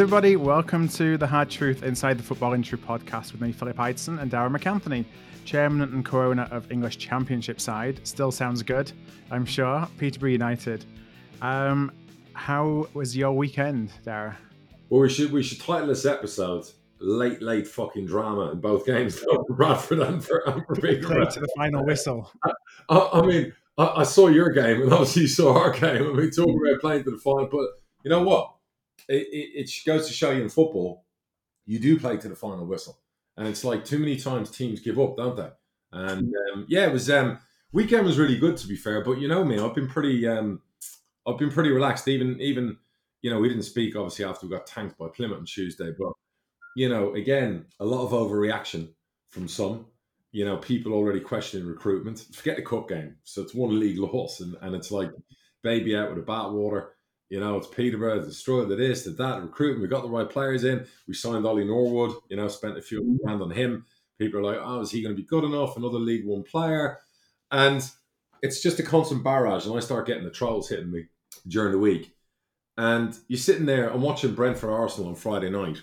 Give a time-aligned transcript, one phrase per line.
[0.00, 0.34] everybody.
[0.34, 4.28] Welcome to the Hard Truth Inside the Football Industry podcast with me, Philip Ideson, and
[4.28, 5.04] Darragh MacAnthony,
[5.44, 8.00] chairman and co-owner of English Championship side.
[8.02, 8.90] Still sounds good,
[9.30, 9.86] I'm sure.
[9.96, 10.84] Peterborough United.
[11.42, 11.92] Um,
[12.32, 14.34] how was your weekend, Darragh?
[14.88, 16.66] Well, we should we should title this episode
[16.98, 21.30] "Late Late Fucking Drama" in both games, for Bradford and for, and for Peterborough.
[21.30, 22.32] to the final whistle.
[22.88, 26.16] I, I mean, I, I, saw your game, and obviously you saw our game, and
[26.16, 27.46] we talked about playing to the final.
[27.46, 27.68] But
[28.02, 28.53] you know what?
[29.08, 31.04] It, it, goes to show you in football,
[31.66, 32.98] you do play to the final whistle,
[33.36, 35.50] and it's like too many times teams give up, don't they?
[35.92, 37.38] And um, yeah, it was um,
[37.72, 39.02] weekend was really good to be fair.
[39.02, 40.60] But you know me, I've been pretty, um,
[41.26, 42.08] I've been pretty relaxed.
[42.08, 42.76] Even even
[43.22, 46.12] you know we didn't speak obviously after we got tanked by Plymouth on Tuesday, but
[46.76, 48.88] you know again a lot of overreaction
[49.28, 49.86] from some
[50.34, 52.26] you know, people already questioning recruitment.
[52.32, 53.14] Forget the cup game.
[53.22, 55.12] So it's one league loss, and, and it's like
[55.62, 56.88] baby out with a bathwater.
[57.30, 59.82] You know, it's Peterborough, the destroyed the this, the that, recruitment.
[59.82, 60.86] We got the right players in.
[61.08, 63.86] We signed Ollie Norburn, you know, spent a few grand on him.
[64.18, 65.76] People are like, oh, is he going to be good enough?
[65.76, 67.00] Another League One player.
[67.50, 67.82] And
[68.42, 69.66] it's just a constant barrage.
[69.66, 71.06] And I start getting the trolls hitting me
[71.48, 72.14] during the week.
[72.76, 75.82] And you're sitting there, I'm watching Brentford Arsenal on Friday night.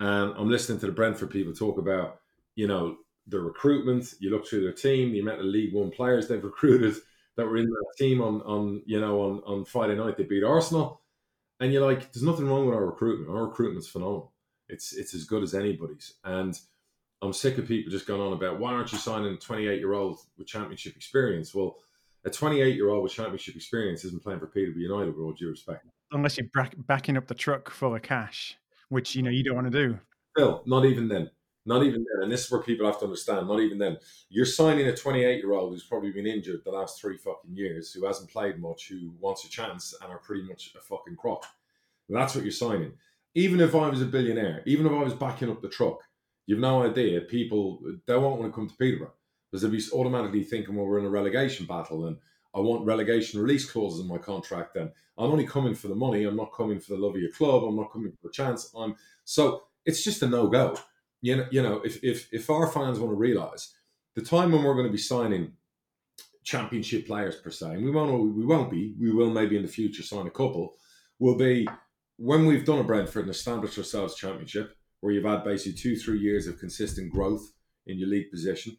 [0.00, 2.20] And I'm listening to the Brentford people talk about,
[2.54, 2.96] you know,
[3.28, 4.14] the recruitment.
[4.20, 6.96] You look through their team, the amount of League One players they've recruited
[7.36, 10.16] that were in that team on on you know on on Friday night.
[10.16, 11.02] They beat Arsenal,
[11.60, 13.30] and you're like, there's nothing wrong with our recruitment.
[13.30, 14.32] Our recruitment's phenomenal.
[14.68, 16.58] It's it's as good as anybody's, and
[17.22, 19.92] I'm sick of people just going on about why aren't you signing a 28 year
[19.92, 21.54] old with championship experience?
[21.54, 21.76] Well,
[22.24, 25.50] a 28 year old with championship experience isn't playing for Peterborough United, with all due
[25.50, 25.86] respect.
[26.12, 26.48] Unless you're
[26.86, 28.56] backing up the truck full of cash,
[28.88, 29.98] which you know you don't want to do.
[30.36, 31.30] Still, not even then.
[31.66, 33.48] Not even then, and this is where people have to understand.
[33.48, 37.00] Not even then, you're signing a 28 year old who's probably been injured the last
[37.00, 40.72] three fucking years, who hasn't played much, who wants a chance, and are pretty much
[40.76, 41.44] a fucking crop.
[42.08, 42.92] That's what you're signing.
[43.34, 45.98] Even if I was a billionaire, even if I was backing up the truck,
[46.46, 47.20] you've no idea.
[47.22, 49.12] People they won't want to come to Peterborough
[49.50, 52.16] because they'll be automatically thinking, well, we're in a relegation battle, and
[52.54, 54.74] I want relegation release clauses in my contract.
[54.74, 56.24] Then I'm only coming for the money.
[56.24, 57.64] I'm not coming for the love of your club.
[57.64, 58.72] I'm not coming for a chance.
[58.78, 58.94] I'm
[59.24, 60.78] so it's just a no go
[61.22, 63.74] you know, you know, if if if our fans want to realise
[64.14, 65.52] the time when we're going to be signing
[66.44, 69.68] championship players per se, and we won't we won't be, we will maybe in the
[69.68, 70.74] future sign a couple,
[71.18, 71.66] will be
[72.16, 76.18] when we've done a Brentford and established ourselves championship, where you've had basically two, three
[76.18, 77.52] years of consistent growth
[77.86, 78.76] in your league position.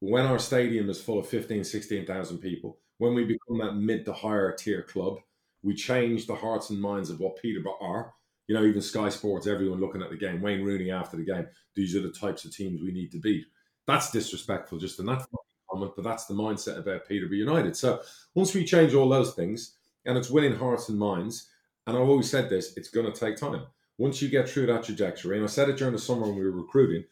[0.00, 4.14] When our stadium is full of 15, 16,000 people, when we become that mid to
[4.14, 5.18] higher tier club,
[5.62, 8.14] we change the hearts and minds of what Peterborough are
[8.50, 11.46] you know, even Sky Sports, everyone looking at the game, Wayne Rooney after the game,
[11.76, 13.46] these are the types of teams we need to beat.
[13.86, 15.24] That's disrespectful, just in that
[15.70, 17.76] comment, but that's the mindset about Peterborough United.
[17.76, 18.02] So
[18.34, 21.48] once we change all those things, and it's winning hearts and minds,
[21.86, 23.66] and I've always said this, it's going to take time.
[23.98, 26.42] Once you get through that trajectory, and I said it during the summer when we
[26.42, 27.04] were recruiting,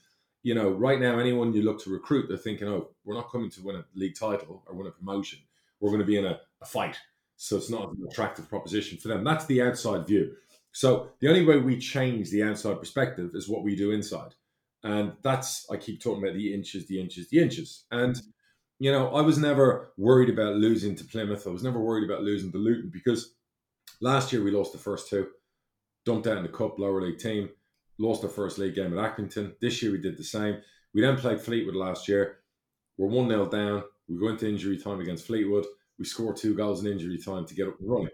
[0.43, 3.51] you know, right now, anyone you look to recruit, they're thinking, oh, we're not coming
[3.51, 5.39] to win a league title or win a promotion.
[5.79, 6.97] We're going to be in a, a fight.
[7.37, 9.23] So it's not an attractive proposition for them.
[9.23, 10.35] That's the outside view.
[10.73, 14.35] So the only way we change the outside perspective is what we do inside.
[14.85, 17.85] And that's, I keep talking about the inches, the inches, the inches.
[17.91, 18.21] And,
[18.79, 21.47] you know, I was never worried about losing to Plymouth.
[21.47, 23.35] I was never worried about losing to Luton because
[24.01, 25.29] last year we lost the first two,
[26.05, 27.49] dumped out in the cup, lower league team,
[27.99, 29.55] lost the first league game at Accrington.
[29.61, 30.59] This year we did the same.
[30.95, 32.39] We then played Fleetwood last year.
[32.97, 33.83] We're 1 0 down.
[34.09, 35.67] We go into injury time against Fleetwood.
[35.99, 38.09] We score two goals in injury time to get up and running.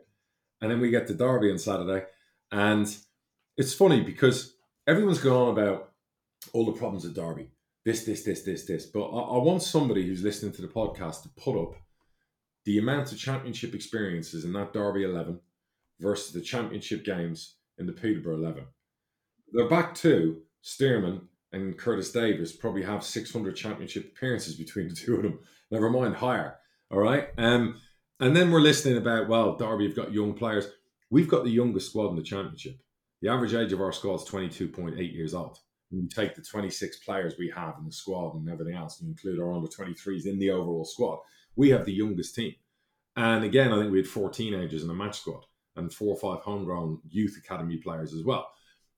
[0.60, 2.06] And then we get to Derby on Saturday
[2.54, 2.97] and
[3.56, 4.54] it's funny because
[4.87, 5.91] everyone's going on about
[6.53, 7.48] all the problems at Derby.
[7.84, 8.87] This, this, this, this, this.
[8.87, 11.75] But I, I want somebody who's listening to the podcast to put up
[12.64, 15.41] the amount of championship experiences in that Derby 11
[16.00, 18.64] versus the championship games in the Peterborough 11.
[19.53, 21.22] They're back to Stearman
[21.53, 25.40] and Curtis Davies probably have 600 championship appearances between the two of them.
[25.73, 26.56] Never mind higher.
[26.90, 27.29] All right.
[27.37, 27.81] Um,
[28.20, 30.69] and then we're listening about, well, Derby have got young players.
[31.11, 32.79] We've got the youngest squad in the championship.
[33.23, 35.59] The average age of our squad is 22.8 years old.
[35.91, 39.09] When you take the 26 players we have in the squad and everything else, and
[39.09, 41.19] you include our under 23s in the overall squad,
[41.56, 42.55] we have the youngest team.
[43.17, 45.45] And again, I think we had four teenagers in the match squad
[45.77, 48.49] and four or five homegrown youth academy players as well.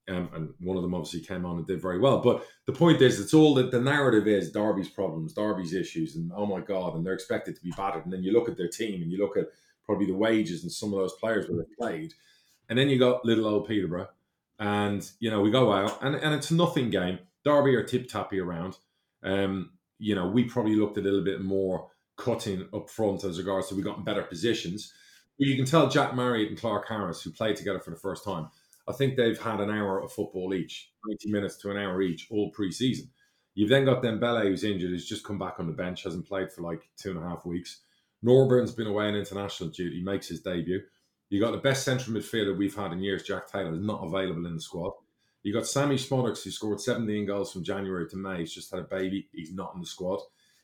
[0.09, 2.21] Um, and one of them obviously came on and did very well.
[2.21, 6.31] But the point is, it's all that the narrative is Derby's problems, Derby's issues, and
[6.35, 8.05] oh my God, and they're expected to be battered.
[8.05, 9.47] And then you look at their team and you look at
[9.87, 12.13] probably the wages and some of those players where they played.
[12.69, 14.09] And then you got little old Peterborough,
[14.59, 17.19] and you know we go out and, and it's a nothing game.
[17.45, 18.79] Derby are tip tappy around.
[19.23, 23.69] Um, you know we probably looked a little bit more cutting up front as regards
[23.69, 24.93] to we got in better positions.
[25.39, 28.25] But you can tell Jack Marriott and Clarke Harris, who played together for the first
[28.25, 28.49] time,
[28.89, 32.29] I think they've had an hour of football each, 90 minutes to an hour each,
[32.31, 33.11] all pre-season.
[33.55, 36.53] You've then got Dembele, who's injured, who's just come back on the bench, hasn't played
[36.53, 37.81] for like two and a half weeks.
[38.25, 40.81] Norburn's been away on international duty, makes his debut.
[41.29, 44.47] You got the best central midfielder we've had in years, Jack Taylor, is not available
[44.47, 44.93] in the squad.
[45.43, 48.39] You got Sammy Szmodics, who scored 17 goals from January to May.
[48.39, 49.29] He's just had a baby.
[49.33, 50.21] He's not in the squad.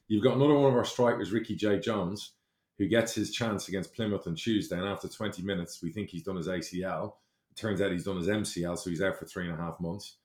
[0.09, 2.33] You've got another one of our strikers, Ricky-Jade Jones,
[2.79, 4.77] who gets his chance against Plymouth on Tuesday.
[4.77, 7.15] And after 20 minutes, we think he's done his ACL.
[7.51, 9.79] It turns out he's done his MCL, so he's out for three and a half
[9.79, 10.17] months.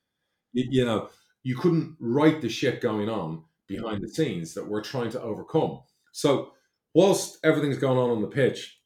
[0.53, 1.09] You know,
[1.43, 5.81] you couldn't write the shit going on behind the scenes that we're trying to overcome.
[6.13, 6.53] So,
[6.97, 8.79] whilst everything's going on on the pitch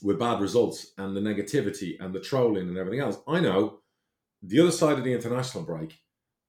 [0.00, 3.80] with bad results and the negativity and the trolling and everything else, I know
[4.40, 5.98] the other side of the international break,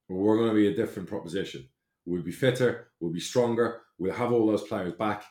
[0.07, 1.67] we're going to be a different proposition.
[2.05, 5.23] We'll be fitter, we'll be stronger, we'll have all those players back.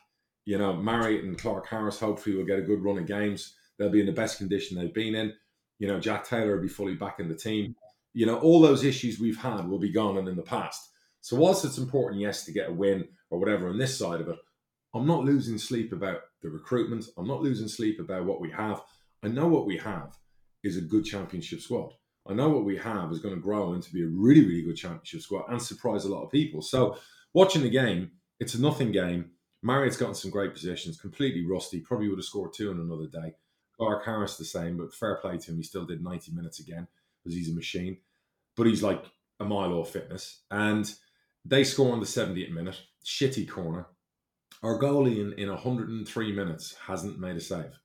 [0.47, 3.55] You know, Marriott and Clarke Harris hopefully will get a good run of games.
[3.79, 5.33] They'll be in the best condition they've been in.
[5.79, 7.77] You know, Jack Taylor will be fully back in the team.
[8.15, 10.91] You know, all those issues we've had will be gone and in the past.
[11.21, 14.29] So whilst it's important, yes, to get a win or whatever on this side of
[14.29, 14.39] it,
[14.99, 17.07] I'm not losing sleep about the recruitment.
[17.17, 18.83] I'm not losing sleep about what we have.
[19.23, 20.19] I know what we have
[20.65, 21.93] is a good championship squad.
[22.29, 24.77] I know what we have is going to grow into be a really, really good
[24.77, 26.63] championship squad and surprise a lot of people.
[26.63, 26.99] So
[27.33, 28.11] watching the game,
[28.41, 29.31] it's a nothing game.
[29.63, 31.81] Marriott's gotten some great positions, completely rusty.
[31.81, 33.35] Probably would have scored two in another day.
[33.77, 35.57] Clarke Harris the same, but fair play to him.
[35.57, 36.89] He still did 90 minutes again
[37.23, 37.99] because he's a machine.
[38.57, 39.05] But he's like
[39.41, 40.43] a mile off fitness.
[40.51, 40.93] And
[41.45, 42.81] they score on the 70th minute.
[43.05, 43.87] Shitty corner.
[44.63, 47.79] Our goalie in, in 103 minutes hasn't made a save.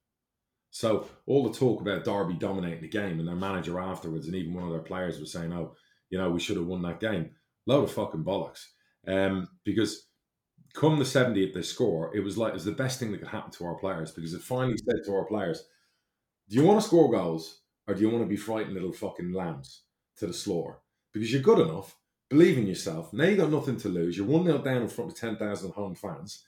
[0.71, 4.53] So all the talk about Derby dominating the game and their manager afterwards, and even
[4.55, 5.75] one of their players was saying, "Oh,
[6.09, 7.29] you know, we should have won that game."
[7.67, 8.65] Load of fucking bollocks.
[9.07, 10.07] Um, because
[10.73, 13.27] come the 70th they score, it was like it was the best thing that could
[13.27, 15.63] happen to our players because it finally said to our players,
[16.49, 19.31] do you want to score goals or do you want to be frightened little fucking
[19.31, 19.83] lambs
[20.17, 20.79] to the slaughter?
[21.13, 21.95] Because you're good enough,
[22.29, 23.13] believe in yourself.
[23.13, 24.17] Now you got nothing to lose.
[24.17, 26.43] You're 1 0 down in front of 10,000 home fans.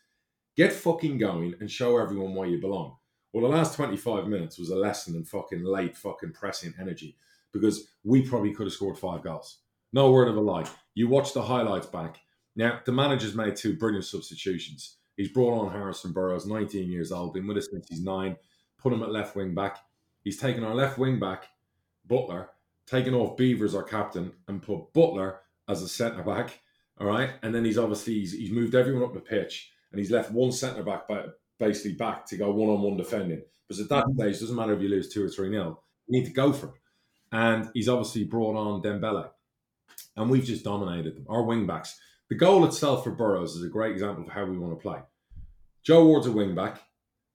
[0.56, 2.98] Get fucking going and show everyone why you belong.
[3.34, 7.18] Well, the last 25 minutes was a lesson in fucking late fucking pressing energy
[7.52, 9.60] because we probably could have scored five goals.
[9.92, 10.66] No word of a lie.
[10.94, 12.20] You watch the highlights back.
[12.56, 14.96] Now, the manager's made two brilliant substitutions.
[15.18, 18.38] He's brought on Harrison Burrows, 19 years old, been with us since he's nine
[18.86, 19.80] put him at left wing back.
[20.24, 21.48] He's taken our left wing back,
[22.06, 22.52] Butler,
[22.86, 26.60] taken off Beevers, our captain, and put Butler as a centre back.
[27.00, 27.32] All right.
[27.42, 30.52] And then he's obviously he's, he's moved everyone up the pitch and he's left one
[30.52, 31.08] centre back
[31.58, 33.42] basically back to go one on one defending.
[33.68, 34.20] Because at that mm-hmm.
[34.20, 36.52] stage, it doesn't matter if you lose two or three nil, you need to go
[36.52, 36.74] for it.
[37.32, 39.30] And he's obviously brought on Dembele.
[40.18, 41.26] And we've just dominated them.
[41.30, 41.98] Our wing backs.
[42.30, 45.00] The goal itself for Burrows is a great example of how we want to play.
[45.84, 46.82] Joe Ward's a wing back.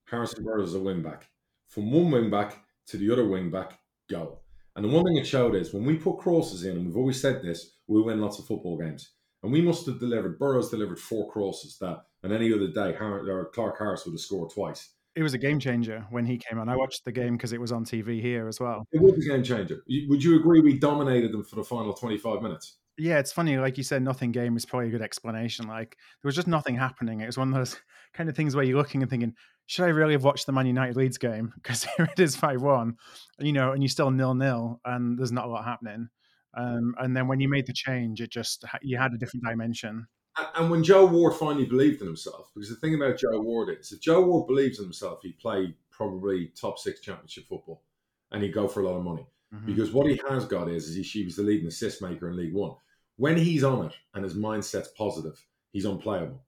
[0.05, 1.27] Harrison Burrows is a wing back
[1.71, 3.79] from one wing back to the other wing back,
[4.09, 4.39] go.
[4.75, 7.19] And the one thing it showed is when we put crosses in, and we've always
[7.19, 9.11] said this, we win lots of football games.
[9.43, 13.41] And we must have delivered, Burrows delivered four crosses that, and any other day, or
[13.41, 14.89] uh, Clarke Harris would have scored twice.
[15.15, 16.69] It was a game changer when he came on.
[16.69, 18.85] I watched the game because it was on TV here as well.
[18.91, 19.83] It was a game changer.
[20.07, 22.77] Would you agree we dominated them for the final 25 minutes?
[23.01, 23.57] yeah, it's funny.
[23.57, 25.67] Like you said, nothing game is probably a good explanation.
[25.67, 27.21] Like there was just nothing happening.
[27.21, 27.79] It was one of those
[28.13, 29.33] kind of things where you're looking and thinking,
[29.65, 31.53] should I really have watched the Man United Leeds game?
[31.55, 32.95] Because here it is 5 1,
[33.39, 36.09] you know, and you're still nil nil and there's not a lot happening.
[36.55, 40.07] Um, and then when you made the change, it just, you had a different dimension.
[40.55, 43.91] And when Joe Ward finally believed in himself, because the thing about Joe Ward is,
[43.91, 47.83] if Joe Ward believes in himself, he'd play probably top six championship football
[48.31, 49.27] and he'd go for a lot of money.
[49.53, 49.65] Mm-hmm.
[49.65, 52.37] Because what he has got is, is he, he was the leading assist maker in
[52.37, 52.75] League One
[53.21, 56.41] when he's on it and his mindset's positive, he's unplayable.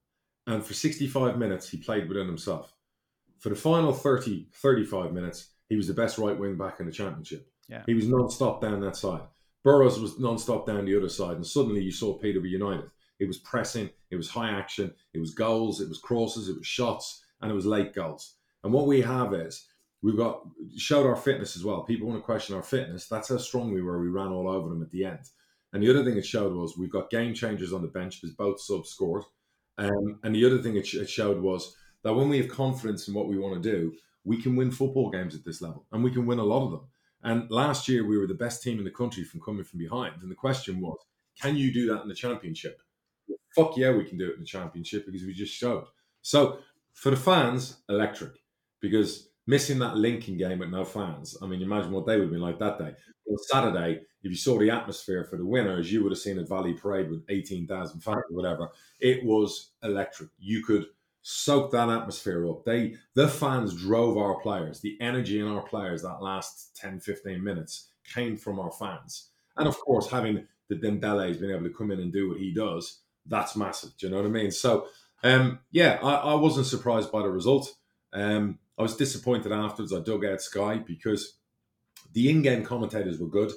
[0.48, 2.74] And for 65 minutes, he played within himself.
[3.38, 6.92] For the final 30, 35 minutes, he was the best right wing back in the
[6.92, 7.48] championship.
[7.70, 7.84] Yeah.
[7.86, 9.22] He was non-stop down that side.
[9.64, 11.38] Burrows was non-stop down the other side.
[11.38, 12.92] And suddenly you saw Peterborough United.
[13.20, 16.68] It was pressing, it was high action, it was goals, it was crosses, it was
[16.68, 18.36] shots, and it was late goals.
[18.64, 19.68] And what we have is
[20.02, 20.42] we've got
[20.78, 21.84] showed our fitness as well.
[21.84, 23.08] People want to question our fitness.
[23.08, 24.02] That's how strong we were.
[24.02, 25.20] We ran all over them at the end.
[25.72, 28.36] And the other thing it showed was we've got game changers on the bench because
[28.36, 29.24] both subs scored.
[29.78, 33.08] Um, and the other thing it, sh- it showed was that when we have confidence
[33.08, 33.94] in what we want to do,
[34.24, 36.72] we can win football games at this level and we can win a lot of
[36.72, 36.82] them.
[37.24, 40.22] And last year we were the best team in the country from coming from behind.
[40.22, 40.98] And the question was,
[41.42, 42.82] can you do that in the championship?
[43.56, 45.86] Fuck yeah, we can do it in the championship because we just showed.
[46.22, 46.60] So
[46.94, 48.34] for the fans, electric
[48.82, 51.38] because missing that Lincoln game with no fans.
[51.42, 52.94] I mean, imagine what they would have been like that day.
[53.30, 56.44] On Saturday, if you saw the atmosphere for the winners, you would have seen a
[56.44, 58.70] Valley Parade with 18,000 fans or whatever.
[59.00, 60.30] It was electric.
[60.38, 60.86] You could
[61.24, 62.66] soak that atmosphere up.
[62.66, 64.82] They, the fans drove our players.
[64.82, 69.30] The energy in our players that last 10, 15 minutes came from our fans.
[69.58, 72.54] And of course, having the Dembele's been able to come in and do what he
[72.54, 73.92] does, that's massive.
[73.98, 74.52] Do you know what I mean?
[74.52, 74.88] So,
[75.24, 77.74] um, yeah, I, I, wasn't surprised by the result.
[78.12, 79.94] Um, I was disappointed afterwards.
[79.94, 81.38] I dug out Sky because
[82.12, 83.54] the in-game commentators were good.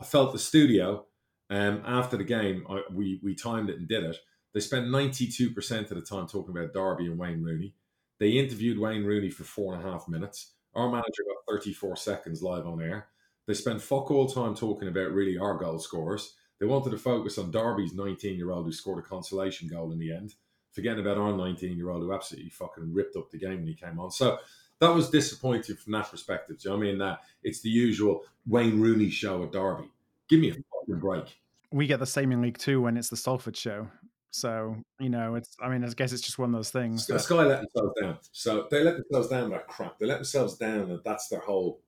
[0.00, 1.06] I felt the studio
[1.50, 4.16] um, after the game, I, we we timed it and did it.
[4.54, 7.74] They spent 92% of the time talking about Derby and Wayne Rooney.
[8.18, 10.52] They interviewed Wayne Rooney for four and a half minutes.
[10.74, 13.08] Our manager got 34 seconds live on air.
[13.46, 16.34] They spent fuck all time talking about really our goal scorers.
[16.60, 19.98] They wanted to focus on Derby's 19 year old who scored a consolation goal in
[19.98, 20.34] the end,
[20.72, 23.74] forgetting about our 19 year old who absolutely fucking ripped up the game when he
[23.74, 24.12] came on.
[24.12, 24.38] So
[24.78, 26.58] that was disappointing from that perspective.
[26.58, 26.98] Do you know I mean?
[26.98, 29.90] That it's the usual Wayne Rooney show at Derby.
[30.28, 31.38] Give me a fucking break.
[31.72, 33.88] We get the same in League Two when it's the Salford show.
[34.34, 35.56] So you know, it's.
[35.62, 37.06] I mean, I guess it's just one of those things.
[37.06, 37.20] That...
[37.20, 38.18] Sky let themselves down.
[38.32, 39.96] So they let themselves down by crap.
[40.00, 41.80] They let themselves down, and that's their whole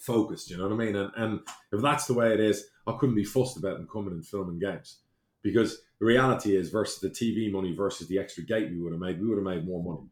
[0.00, 0.50] focus.
[0.50, 0.96] you know what I mean?
[0.96, 1.40] And, and
[1.70, 4.58] if that's the way it is, I couldn't be fussed about them coming and filming
[4.58, 4.98] games
[5.42, 9.00] because the reality is versus the TV money versus the extra gate we would have
[9.00, 10.08] made, we would have made more money.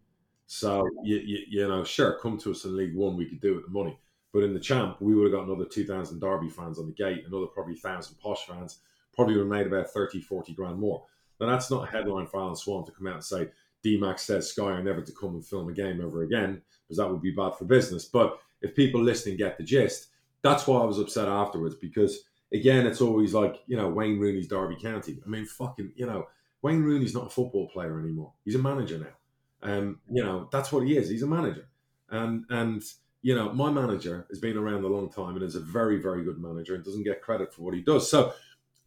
[0.46, 3.54] So you, you, you know, sure, come to us in League One, we could do
[3.54, 3.98] it with the money.
[4.32, 7.24] But in the champ, we would have got another 2,000 Derby fans on the gate,
[7.26, 8.78] another probably 1,000 Posh fans,
[9.12, 11.04] probably would have made about 30, 40 grand more.
[11.44, 13.48] Now, that's not a headline for Alan Swann to come out and say,
[13.84, 17.10] DMAX says Sky are never to come and film a game ever again, because that
[17.10, 18.06] would be bad for business.
[18.06, 20.08] But if people listening get the gist,
[20.42, 24.48] that's why I was upset afterwards, because again, it's always like, you know, Wayne Rooney's
[24.48, 25.18] Derby County.
[25.24, 26.26] I mean, fucking, you know,
[26.62, 28.32] Wayne Rooney's not a football player anymore.
[28.44, 29.70] He's a manager now.
[29.70, 31.08] Um, you know, that's what he is.
[31.08, 31.68] He's a manager.
[32.10, 32.82] And, and,
[33.22, 36.24] you know, my manager has been around a long time and is a very, very
[36.24, 38.10] good manager and doesn't get credit for what he does.
[38.10, 38.32] So,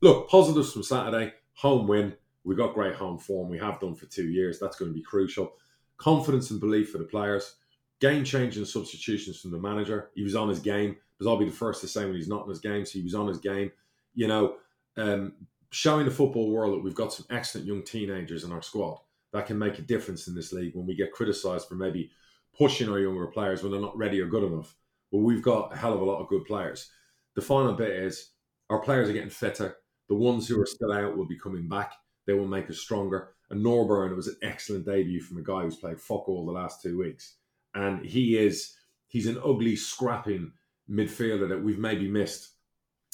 [0.01, 2.15] look, positives from Saturday, home win.
[2.47, 3.49] We got great home form.
[3.49, 4.57] We have done for two years.
[4.57, 5.53] That's going to be crucial.
[5.97, 7.55] Confidence and belief for the players.
[7.99, 10.11] Game changing substitutions from the manager.
[10.15, 10.95] He was on his game.
[11.17, 12.85] Because I'll be the first to say when he's not in his game.
[12.85, 13.71] So he was on his game.
[14.13, 14.55] You know,
[14.95, 15.33] um,
[15.71, 18.99] showing the football world that we've got some excellent young teenagers in our squad
[19.33, 22.11] that can make a difference in this league when we get criticised for maybe
[22.57, 24.73] pushing our younger players when they're not ready or good enough.
[25.11, 26.89] Well, we've got a hell of a lot of good players.
[27.35, 28.31] The final bit is
[28.69, 29.75] our players are getting fitter.
[30.07, 31.91] The ones who are still out will be coming back.
[32.27, 33.29] They will make us stronger.
[33.49, 36.51] And Norburn it was an excellent debut from a guy who's played fuck all the
[36.51, 37.35] last two weeks.
[37.73, 38.75] And he is,
[39.07, 40.51] he's an ugly, scrapping
[40.89, 42.49] midfielder that we've maybe missed,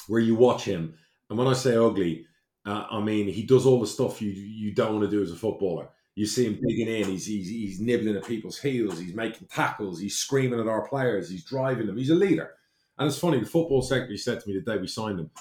[0.07, 0.95] where you watch him.
[1.29, 2.25] And when I say ugly,
[2.65, 5.31] uh, I mean he does all the stuff you you don't want to do as
[5.31, 5.89] a footballer.
[6.15, 7.09] You see him digging in.
[7.09, 8.99] He's, he's he's nibbling at people's heels.
[8.99, 9.99] He's making tackles.
[9.99, 11.29] He's screaming at our players.
[11.29, 11.97] He's driving them.
[11.97, 12.51] He's a leader.
[12.97, 13.39] And it's funny.
[13.39, 15.31] The football secretary said to me the day we signed him,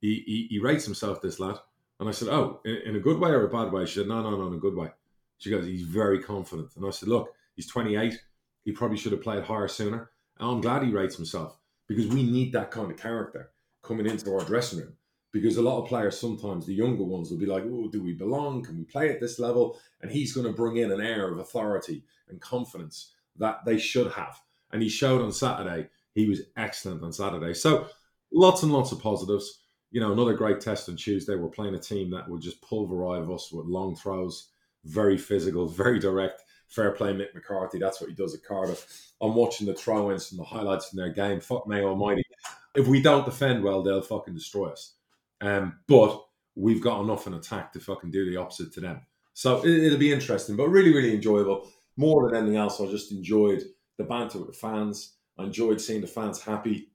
[0.00, 1.56] he he, he rates himself this lad.
[2.00, 3.86] And I said, Oh, in, in, a good way or a bad way?
[3.86, 4.90] She said, No, no, no, in a good way.
[5.38, 6.70] She goes, He's very confident.
[6.76, 8.14] And I said, Look, he's 28.
[8.64, 10.10] He probably should have played higher sooner.
[10.38, 13.50] And I'm glad he rates himself because we need that kind of character
[13.82, 14.94] coming into our dressing room.
[15.32, 18.12] Because a lot of players, sometimes the younger ones, will be like, Oh, do we
[18.12, 18.62] belong?
[18.62, 19.78] Can we play at this level?
[20.00, 24.12] And he's going to bring in an air of authority and confidence that they should
[24.12, 24.40] have.
[24.72, 25.88] And he showed on Saturday.
[26.14, 27.54] He was excellent on Saturday.
[27.54, 27.88] So
[28.32, 29.63] lots and lots of positives
[29.94, 31.36] you know, another great test on Tuesday.
[31.36, 34.48] We're playing a team that will just pulverize us with long throws,
[34.84, 36.42] very physical, very direct.
[36.66, 37.78] Fair play, Mick McCarthy.
[37.78, 39.12] That's what he does at Cardiff.
[39.20, 41.38] I'm watching the throw ins and the highlights in their game.
[41.38, 42.24] Fuck me almighty.
[42.74, 44.94] If we don't defend well, they'll fucking destroy us.
[45.40, 46.24] Um, but
[46.56, 49.02] we've got enough in attack to fucking do the opposite to them.
[49.32, 51.70] So it, will be interesting, but really, really enjoyable.
[51.96, 53.62] More than anything else, I just enjoyed
[53.96, 55.14] the banter with the fans.
[55.38, 56.88] I enjoyed seeing the fans happy.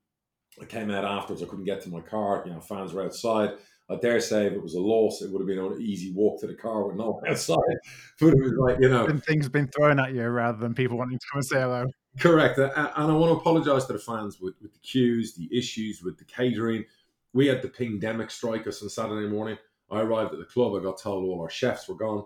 [0.61, 1.43] I came out afterwards.
[1.43, 2.43] I couldn't get to my car.
[2.45, 3.51] You know, fans were outside.
[3.89, 6.39] I dare say if it was a loss, it would have been an easy walk
[6.41, 7.57] to the car with no one outside.
[8.19, 9.05] But it was like, you know.
[9.05, 11.85] And things been thrown at you rather than people wanting to come and say hello.
[12.19, 12.57] Correct.
[12.57, 16.17] And I want to apologise to the fans with, with the queues, the issues with
[16.17, 16.85] the catering.
[17.33, 19.57] We had the pandemic strike us on Saturday morning.
[19.89, 20.75] I arrived at the club.
[20.75, 22.25] I got told all our chefs were gone.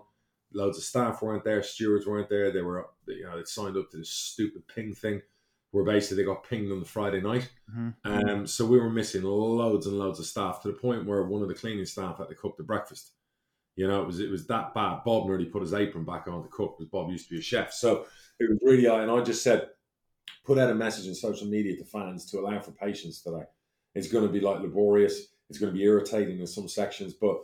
[0.52, 1.62] Loads of staff weren't there.
[1.62, 2.50] Stewards weren't there.
[2.50, 5.22] They were, you know, they signed up to this stupid ping thing
[5.74, 7.50] where basically they got pinged on the Friday night.
[7.68, 8.28] Mm-hmm.
[8.30, 11.42] Um, so we were missing loads and loads of staff to the point where one
[11.42, 13.10] of the cleaning staff had to cook the breakfast.
[13.74, 15.00] You know, it was it was that bad.
[15.04, 17.42] Bob nearly put his apron back on to cook because Bob used to be a
[17.42, 17.72] chef.
[17.72, 18.06] So
[18.38, 19.02] it was really high.
[19.02, 19.68] And I just said,
[20.44, 23.42] put out a message in social media to fans to allow for patience today.
[23.96, 25.26] It's going to be like laborious.
[25.50, 27.38] It's going to be irritating in some sections, but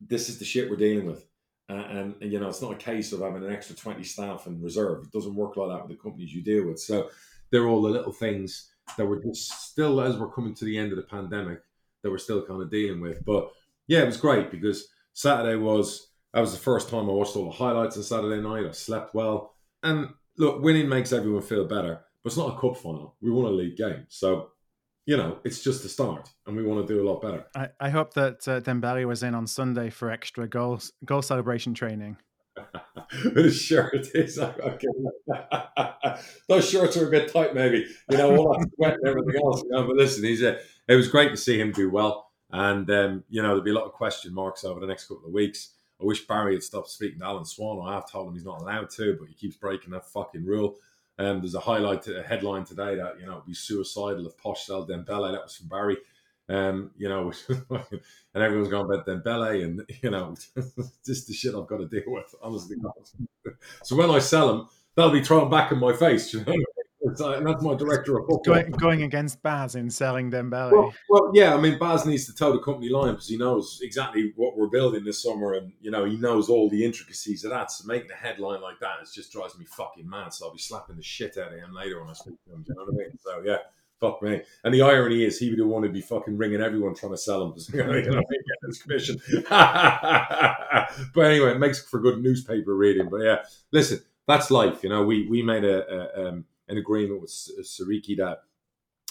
[0.00, 1.24] this is the shit we're dealing with.
[1.70, 4.48] Uh, and, and, you know, it's not a case of having an extra 20 staff
[4.48, 5.04] in reserve.
[5.04, 6.80] It doesn't work like that with the companies you deal with.
[6.80, 7.10] So
[7.50, 10.92] they're all the little things that we're just still as we're coming to the end
[10.92, 11.60] of the pandemic
[12.02, 13.24] that we're still kind of dealing with.
[13.24, 13.50] But
[13.86, 17.46] yeah, it was great because Saturday was that was the first time I watched all
[17.46, 18.66] the highlights on Saturday night.
[18.66, 22.00] I slept well, and look, winning makes everyone feel better.
[22.22, 23.16] But it's not a cup final.
[23.20, 24.50] We won a league game, so
[25.06, 27.46] you know, it's just the start, and we want to do a lot better.
[27.54, 31.72] I, I hope that uh, Dembele was in on Sunday for extra goal goal celebration
[31.72, 32.18] training.
[33.34, 34.36] With shirt is
[36.48, 37.86] those shorts are a bit tight, maybe.
[38.10, 39.62] You know, all that sweat and everything else.
[39.62, 42.90] You know, but listen, he's a, it was great to see him do well, and
[42.90, 45.32] um, you know, there'll be a lot of question marks over the next couple of
[45.32, 45.70] weeks.
[46.00, 47.86] I wish Barry had stopped speaking to Alan Swann.
[47.88, 50.76] I have told him he's not allowed to, but he keeps breaking that fucking rule.
[51.18, 54.66] Um, there's a highlight, a headline today that you know would be suicidal if Posh
[54.66, 55.32] sell Dembele.
[55.32, 55.96] That was from Barry.
[56.48, 57.32] Um, you know,
[57.70, 60.34] and everyone's going about Dembele, and you know,
[61.04, 62.34] just the shit I've got to deal with.
[62.42, 62.76] Honestly,
[63.82, 66.32] so when I sell them, they'll be thrown back in my face.
[66.32, 66.54] You know?
[67.00, 68.54] and that's my director of football.
[68.54, 70.72] Going, going against Baz in selling Dembele.
[70.72, 73.80] Well, well, yeah, I mean, Baz needs to toe the company line because he knows
[73.82, 77.50] exactly what we're building this summer, and you know, he knows all the intricacies of
[77.50, 77.70] that.
[77.70, 80.32] So making a headline like that, it just drives me fucking mad.
[80.32, 82.64] So I'll be slapping the shit out of him later when I speak to him.
[82.66, 83.18] You know what I mean?
[83.18, 83.58] So yeah.
[84.00, 84.42] Fuck me.
[84.62, 87.18] And the irony is, he would have wanted to be fucking ringing everyone trying to
[87.18, 89.20] sell him you know, get his commission.
[89.50, 93.08] but anyway, it makes for good newspaper reading.
[93.10, 93.38] But yeah,
[93.72, 94.84] listen, that's life.
[94.84, 98.42] You know, we we made a, a um, an agreement with Siriki that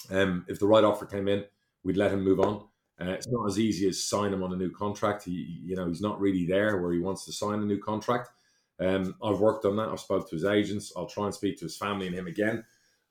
[0.10, 1.44] um, if the right offer came in,
[1.84, 2.64] we'd let him move on.
[3.00, 5.26] Uh, it's not as easy as sign him on a new contract.
[5.26, 8.30] He, you know, he's not really there where he wants to sign a new contract.
[8.80, 9.90] Um, I've worked on that.
[9.90, 10.94] I've spoke to his agents.
[10.96, 12.64] I'll try and speak to his family and him again.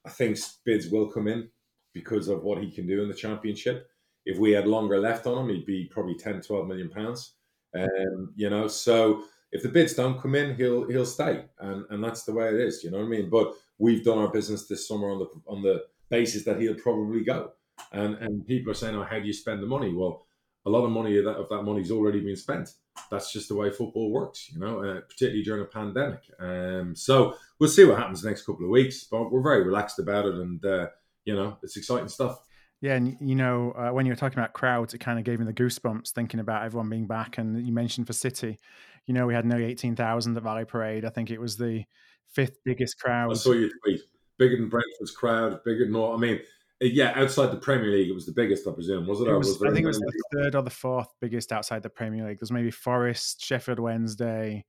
[0.04, 1.50] I think bids will come in
[1.97, 3.88] because of what he can do in the championship.
[4.26, 7.37] If we had longer left on him, he'd be probably 10, 12 million pounds.
[7.75, 12.05] Um, you know, so if the bids don't come in, he'll he'll stay, and and
[12.05, 12.85] that's the way it is.
[12.85, 13.31] You know what I mean?
[13.31, 17.25] But we've done our business this summer on the on the basis that he'll probably
[17.25, 17.53] go.
[17.93, 20.26] And and people are saying, "Oh, how do you spend the money?" Well,
[20.67, 22.69] a lot of money of that, of that money's already been spent.
[23.11, 26.23] That's just the way football works, you know, uh, particularly during a pandemic.
[26.41, 30.26] Um, so we'll see what happens next couple of weeks, but we're very relaxed about
[30.26, 30.87] it, and uh,
[31.26, 32.39] you know, it's exciting stuff.
[32.80, 35.39] Yeah, and you know, uh, when you were talking about crowds, it kind of gave
[35.39, 37.36] me the goosebumps thinking about everyone being back.
[37.36, 38.58] And you mentioned for City,
[39.06, 41.04] you know, we had nearly eighteen thousand at Valley Parade.
[41.04, 41.84] I think it was the
[42.32, 43.30] fifth biggest crowd.
[43.30, 44.00] I saw your tweet.
[44.39, 46.15] Bigger than Brentford's crowd, bigger than all.
[46.15, 46.41] I mean,
[46.82, 49.28] uh, yeah, outside the Premier League, it was the biggest, I presume, was it?
[49.28, 51.89] it was, was I think it was the third or the fourth biggest outside the
[51.89, 52.39] Premier League.
[52.39, 54.67] There's maybe Forest, Sheffield Wednesday.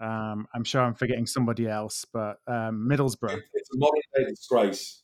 [0.00, 3.42] Um, I'm sure I'm forgetting somebody else, but um, Middlesbrough.
[3.52, 5.02] It's a modern day disgrace.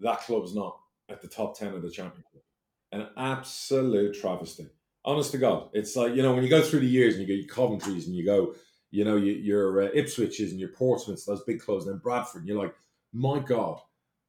[0.00, 0.78] That club's not
[1.08, 2.44] at the top ten of the championship.
[2.92, 4.68] An absolute travesty.
[5.04, 7.46] Honest to God, it's like you know when you go through the years and you
[7.46, 8.54] go Coventry's and you go
[8.94, 12.42] you know, your, your uh, Ipswich's and your Portsmouths, those big clubs, and then Bradford.
[12.42, 12.76] And you're like,
[13.12, 13.80] my God,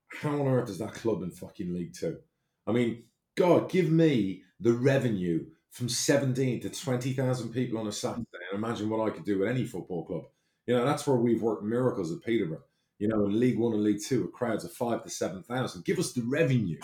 [0.07, 2.17] how on earth is that club in fucking League Two?
[2.65, 3.03] I mean,
[3.35, 8.89] God, give me the revenue from 17 to 20,000 people on a Saturday and imagine
[8.89, 10.23] what I could do with any football club.
[10.65, 12.63] You know, that's where we've worked miracles at Peterborough.
[12.99, 15.83] You know, in League One and League Two, with crowds of five to 7,000.
[15.83, 16.79] Give us the revenue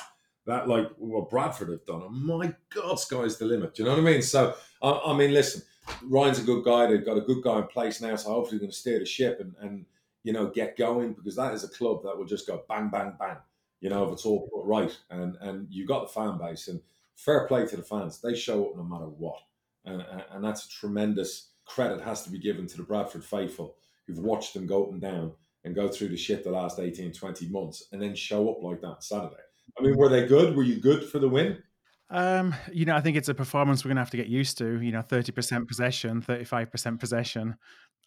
[0.45, 2.01] that, like, what Bradford have done.
[2.01, 3.75] And my God, sky's the limit.
[3.75, 4.21] Do you know what I mean?
[4.21, 5.61] So, I, I mean, listen,
[6.03, 6.87] Ryan's a good guy.
[6.87, 9.39] They've got a good guy in place now, so hopefully going to steer the ship
[9.39, 9.85] and, and
[10.23, 13.13] you know get going because that is a club that will just go bang bang
[13.19, 13.37] bang.
[13.79, 16.81] You know if it's all put right and and you got the fan base and
[17.15, 18.19] fair play to the fans.
[18.19, 19.39] They show up no matter what,
[19.85, 24.19] and and that's a tremendous credit has to be given to the Bradford faithful who've
[24.19, 25.31] watched them go up and down
[25.63, 28.81] and go through the shit the last 18, 20 months and then show up like
[28.81, 29.35] that Saturday.
[29.77, 30.55] I mean, were they good?
[30.55, 31.61] Were you good for the win?
[32.09, 34.57] Um, you know, I think it's a performance we're going to have to get used
[34.57, 34.81] to.
[34.81, 37.55] You know, thirty percent possession, thirty-five percent possession.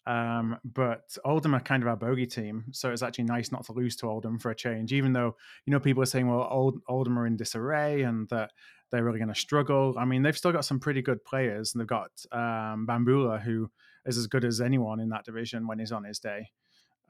[0.06, 3.72] Um, but Oldham are kind of our bogey team, so it's actually nice not to
[3.72, 4.92] lose to Oldham for a change.
[4.92, 8.50] Even though you know people are saying, well, Old, Oldham are in disarray and that
[8.90, 9.94] they're really going to struggle.
[9.98, 13.70] I mean, they've still got some pretty good players, and they've got um, Bahamboula, who
[14.04, 16.50] is as good as anyone in that division when he's on his day.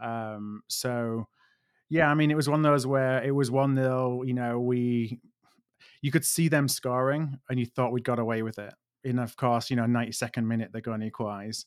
[0.00, 1.28] Um, so
[1.88, 4.22] yeah, I mean, it was one of those where it was one nil.
[4.24, 5.20] You know, we
[6.02, 8.74] you could see them scoring, and you thought we'd got away with it.
[9.04, 11.66] And of course, you know, 92nd minute they're going to equalise.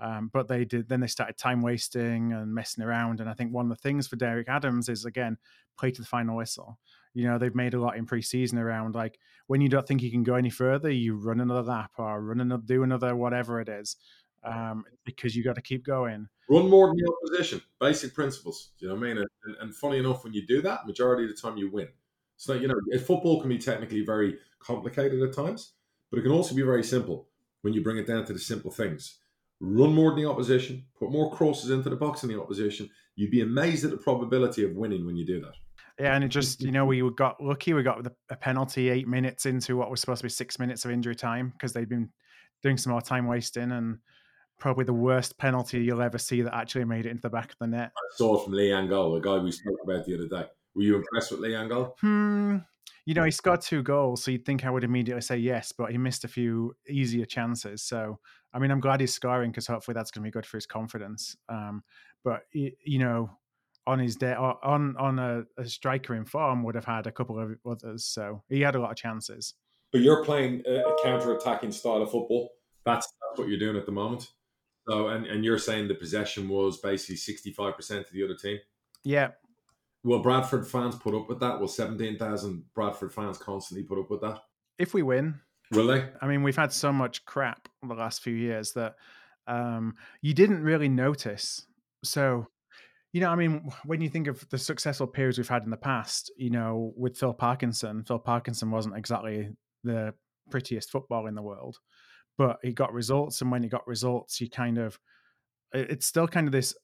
[0.00, 0.88] Um, but they did.
[0.88, 3.20] Then they started time wasting and messing around.
[3.20, 5.38] And I think one of the things for Derek Adams is again
[5.78, 6.78] play to the final whistle.
[7.14, 10.10] You know, they've made a lot in preseason around like when you don't think you
[10.10, 13.68] can go any further, you run another lap or run another, do another whatever it
[13.68, 13.96] is,
[14.44, 16.28] um, because you got to keep going.
[16.48, 17.60] Run more than the opposition.
[17.80, 18.70] Basic principles.
[18.78, 19.18] Do you know what I mean?
[19.18, 21.88] And, and funny enough, when you do that, majority of the time you win.
[22.36, 25.72] So you know, football can be technically very complicated at times,
[26.10, 27.28] but it can also be very simple
[27.62, 29.18] when you bring it down to the simple things.
[29.60, 32.90] Run more than the opposition, put more crosses into the box than the opposition.
[33.16, 35.54] You'd be amazed at the probability of winning when you do that.
[35.98, 37.72] Yeah, and it just you know we got lucky.
[37.72, 40.90] We got a penalty eight minutes into what was supposed to be six minutes of
[40.90, 42.10] injury time because they'd been
[42.62, 43.98] doing some more time wasting and
[44.58, 47.56] probably the worst penalty you'll ever see that actually made it into the back of
[47.60, 47.92] the net.
[47.96, 50.48] I saw it from Lee Angol, the guy we spoke about the other day.
[50.74, 51.92] Were you impressed with Lee Angol?
[52.00, 52.58] Hmm.
[53.06, 55.90] You know, he scored two goals, so you'd think I would immediately say yes, but
[55.90, 57.82] he missed a few easier chances.
[57.82, 58.18] So,
[58.52, 60.66] I mean, I'm glad he's scoring because hopefully that's going to be good for his
[60.66, 61.36] confidence.
[61.50, 61.82] Um,
[62.24, 63.30] but you know,
[63.86, 67.38] on his day, on on a, a, striker in form would have had a couple
[67.38, 68.06] of others.
[68.06, 69.52] So he had a lot of chances.
[69.92, 72.50] But you're playing a counter-attacking style of football.
[72.84, 74.32] That's, that's what you're doing at the moment.
[74.88, 78.58] So, and, and you're saying the possession was basically 65% to the other team?
[79.02, 79.30] Yeah.
[80.02, 81.58] Well, Bradford fans put up with that?
[81.58, 84.40] Will 17,000 Bradford fans constantly put up with that?
[84.78, 85.40] If we win.
[85.70, 86.10] Will they?
[86.20, 88.96] I mean, we've had so much crap the last few years that
[89.46, 91.66] um, you didn't really notice.
[92.02, 92.46] So,
[93.12, 95.76] you know, I mean, when you think of the successful periods we've had in the
[95.78, 99.48] past, you know, with Phil Parkinson, Phil Parkinson wasn't exactly
[99.84, 100.12] the
[100.50, 101.78] prettiest football in the world
[102.36, 103.40] but he got results.
[103.40, 104.98] And when he got results, he kind of,
[105.72, 106.74] it's still kind of this,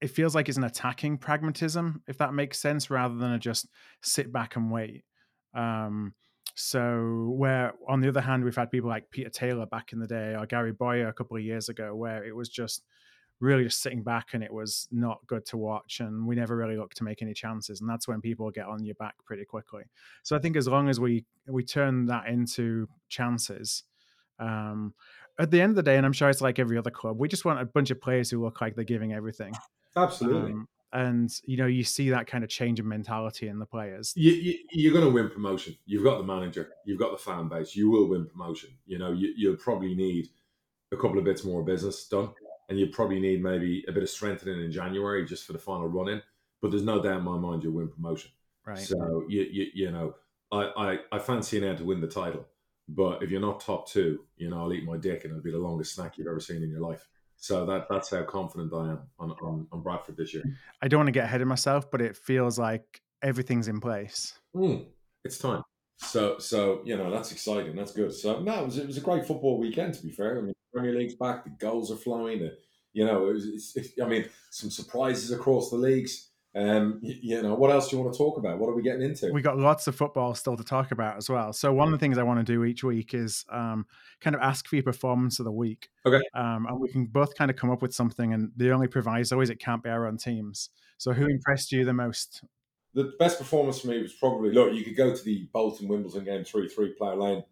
[0.00, 3.68] it feels like it's an attacking pragmatism, if that makes sense, rather than a just
[4.02, 5.04] sit back and wait.
[5.54, 6.14] Um,
[6.56, 10.06] so, where on the other hand, we've had people like Peter Taylor back in the
[10.06, 12.84] day or Gary Bowyer a couple of years ago, where it was just
[13.40, 16.76] really just sitting back and it was not good to watch and we never really
[16.76, 19.82] looked to make any chances and that's when people get on your back pretty quickly
[20.22, 23.84] so i think as long as we we turn that into chances
[24.38, 24.94] um,
[25.38, 27.28] at the end of the day, and I'm sure it's like every other club, we
[27.28, 29.52] just want a bunch of players who look like they're giving everything.
[29.96, 30.52] Absolutely.
[30.52, 34.12] Um, and you know, you see that kind of change in mentality in the players.
[34.16, 35.76] You, you, you're going to win promotion.
[35.86, 36.70] You've got the manager.
[36.84, 37.74] You've got the fan base.
[37.74, 38.70] You will win promotion.
[38.86, 40.28] You know, you, you'll probably need
[40.92, 42.30] a couple of bits more business done,
[42.68, 45.88] and you probably need maybe a bit of strengthening in January just for the final
[45.88, 46.22] run in.
[46.62, 48.30] But there's no doubt in my mind you'll win promotion.
[48.64, 48.78] Right.
[48.78, 50.14] So you you, you know,
[50.52, 52.46] I, I I fancy now to win the title.
[52.88, 55.50] But if you're not top two, you know, I'll eat my dick and it'll be
[55.50, 57.08] the longest snack you've ever seen in your life.
[57.36, 60.44] So that that's how confident I am on, on, on Bradford this year.
[60.82, 64.38] I don't want to get ahead of myself, but it feels like everything's in place.
[64.54, 64.86] Mm,
[65.24, 65.62] it's time.
[65.98, 67.74] So so you know that's exciting.
[67.74, 68.12] That's good.
[68.12, 69.94] So no, it was, it was a great football weekend.
[69.94, 71.44] To be fair, I mean, Premier League's back.
[71.44, 72.40] The goals are flowing.
[72.40, 72.56] The,
[72.92, 76.30] you know, it was, I mean, some surprises across the leagues.
[76.56, 78.60] Um, you know, what else do you want to talk about?
[78.60, 79.32] What are we getting into?
[79.32, 81.52] We got lots of football still to talk about as well.
[81.52, 83.86] So one of the things I want to do each week is um,
[84.20, 85.88] kind of ask for your performance of the week.
[86.06, 86.22] Okay.
[86.32, 88.32] Um, and we can both kind of come up with something.
[88.32, 90.70] And the only proviso is it can't be our own teams.
[90.96, 92.44] So who impressed you the most?
[92.94, 94.72] The best performance for me was probably look.
[94.74, 97.42] You could go to the Bolton Wimbledon game three three Plough Lane.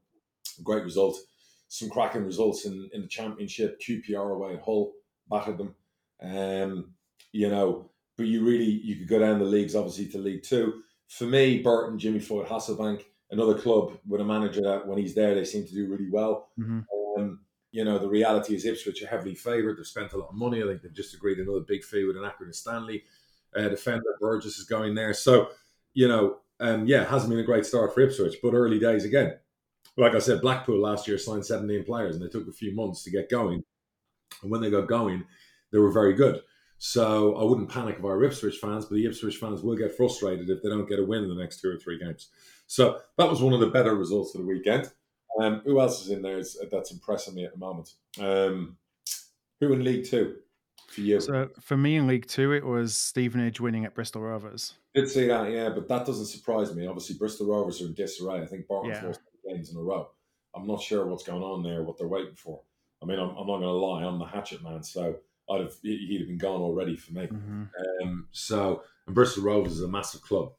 [0.63, 1.19] Great result.
[1.67, 3.81] Some cracking results in, in the championship.
[3.81, 4.93] QPR away at Hull
[5.29, 5.75] battered them.
[6.23, 6.93] Um,
[7.33, 10.83] you know but you really you could go down the leagues obviously to League Two.
[11.09, 15.35] For me, Burton, Jimmy Floyd, Hasselbaink, another club with a manager that when he's there
[15.35, 16.51] they seem to do really well.
[16.59, 16.81] Mm-hmm.
[17.19, 17.41] Um,
[17.73, 19.79] you know, the reality is Ipswich are heavily favoured.
[19.79, 20.63] They've spent a lot of money.
[20.63, 23.03] I think they've just agreed another big fee with an Accrington Stanley.
[23.57, 25.15] Uh, defender Burgess is going there.
[25.15, 25.49] So,
[25.95, 29.39] you know, um, yeah, hasn't been a great start for Ipswich, but early days again.
[29.97, 33.03] Like I said, Blackpool last year signed 17 players and they took a few months
[33.05, 33.63] to get going.
[34.43, 35.25] And when they got going,
[35.71, 36.43] they were very good.
[36.85, 39.97] So I wouldn't panic if I our Ipswich fans, but the Ipswich fans will get
[39.97, 42.31] frustrated if they don't get a win in the next two or three games.
[42.67, 44.91] So that was one of the better results of the weekend.
[45.41, 46.43] Um, who else is in there
[46.73, 47.93] that's impressing me at the moment?
[48.19, 48.79] Um,
[49.61, 50.39] who in League Two
[50.89, 51.21] for you?
[51.21, 54.75] So for me in League Two, it was Stevenage winning at Bristol Rovers.
[54.93, 56.89] Did see that, yeah, but that doesn't surprise me.
[56.89, 58.43] Obviously, Bristol Rovers are in disarray.
[58.43, 59.07] I think Barnes yeah.
[59.07, 60.09] lost games in a row.
[60.57, 62.61] I'm not sure what's going on there, what they're waiting for.
[63.01, 65.15] I mean, I'm, I'm not going to lie, I'm the hatchet man, so
[65.51, 67.27] I'd have he'd have been gone already for me.
[67.27, 67.65] Mm-hmm.
[68.03, 70.53] Um, so and Bristol Rovers is a massive club.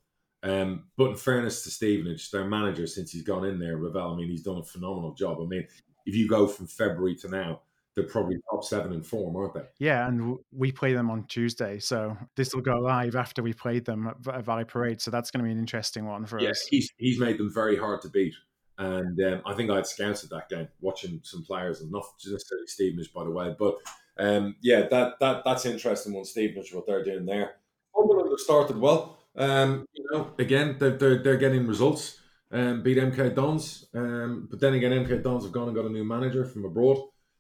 [0.43, 4.15] Um, but in fairness to Stevenage, their manager since he's gone in there, Revell, I
[4.17, 5.39] mean, he's done a phenomenal job.
[5.41, 5.65] I mean,
[6.05, 7.61] if you go from February to now,
[7.95, 9.63] they're probably top seven in form, aren't they?
[9.77, 13.85] Yeah, and we play them on Tuesday, so this will go live after we played
[13.85, 14.99] them at Valley Parade.
[14.99, 16.65] So that's going to be an interesting one for yeah, us.
[16.69, 18.33] he's he's made them very hard to beat,
[18.79, 22.67] and um, I think I'd scouted that game, watching some players, and not just necessarily
[22.67, 23.75] Stevenage, by the way, but
[24.17, 27.55] um, yeah, that that that's interesting one, Stevenage, what they're doing there.
[27.95, 29.17] Cumberland have started well.
[29.35, 32.19] Um, you know, again, they're, they're, they're getting results.
[32.51, 33.87] Um, beat MK Dons.
[33.95, 36.99] Um, but then again, MK Dons have gone and got a new manager from abroad.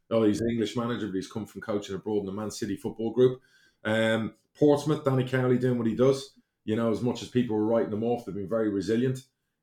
[0.09, 2.75] Oh, he's an English manager, but he's come from coaching abroad in the Man City
[2.75, 3.41] Football Group.
[3.83, 6.31] Um, Portsmouth, Danny Cowley doing what he does.
[6.65, 9.19] You know, as much as people were writing them off, they've been very resilient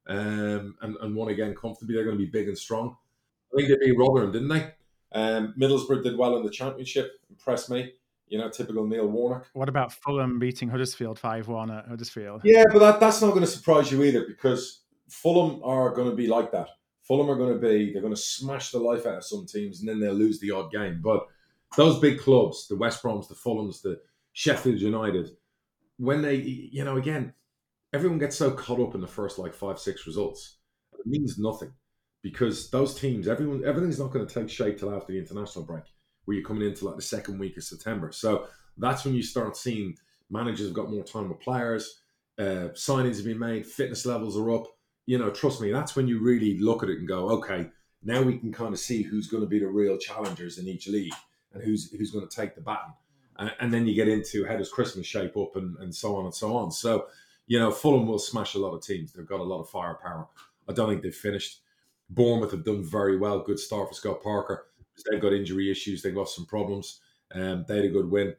[0.06, 1.94] um, and, and won again comfortably.
[1.94, 2.96] They're going to be big and strong.
[3.52, 4.72] I think they beat Rotherham, didn't they?
[5.12, 7.92] Um, Middlesbrough did well in the championship, impressed me.
[8.28, 9.48] You know, typical Neil Warnock.
[9.54, 12.42] What about Fulham beating Huddersfield 5 1 at Huddersfield?
[12.44, 16.14] Yeah, but that, that's not going to surprise you either because Fulham are going to
[16.14, 16.68] be like that.
[17.02, 19.80] Fulham are going to be, they're going to smash the life out of some teams
[19.80, 21.00] and then they'll lose the odd game.
[21.02, 21.26] But
[21.76, 24.00] those big clubs, the West Broms, the Fulhams, the
[24.32, 25.30] Sheffield United,
[25.96, 27.34] when they, you know, again,
[27.92, 30.58] everyone gets so caught up in the first like five, six results.
[30.96, 31.72] It means nothing
[32.22, 35.84] because those teams, everyone, everything's not going to take shape till after the international break,
[36.24, 38.12] where you're coming into like the second week of September.
[38.12, 39.96] So that's when you start seeing
[40.30, 42.00] managers have got more time with players,
[42.38, 44.66] uh, signings have been made, fitness levels are up.
[45.06, 47.68] You know, trust me, that's when you really look at it and go, okay,
[48.02, 50.88] now we can kind of see who's going to be the real challengers in each
[50.88, 51.12] league
[51.52, 52.94] and who's who's going to take the baton.
[53.38, 56.26] And, and then you get into how does Christmas shape up and, and so on
[56.26, 56.70] and so on.
[56.70, 57.06] So,
[57.46, 59.12] you know, Fulham will smash a lot of teams.
[59.12, 60.28] They've got a lot of firepower.
[60.68, 61.60] I don't think they've finished.
[62.10, 63.40] Bournemouth have done very well.
[63.40, 64.66] Good start for Scott Parker.
[65.10, 66.02] They've got injury issues.
[66.02, 67.00] They've got some problems.
[67.32, 68.34] Um, they had a good win.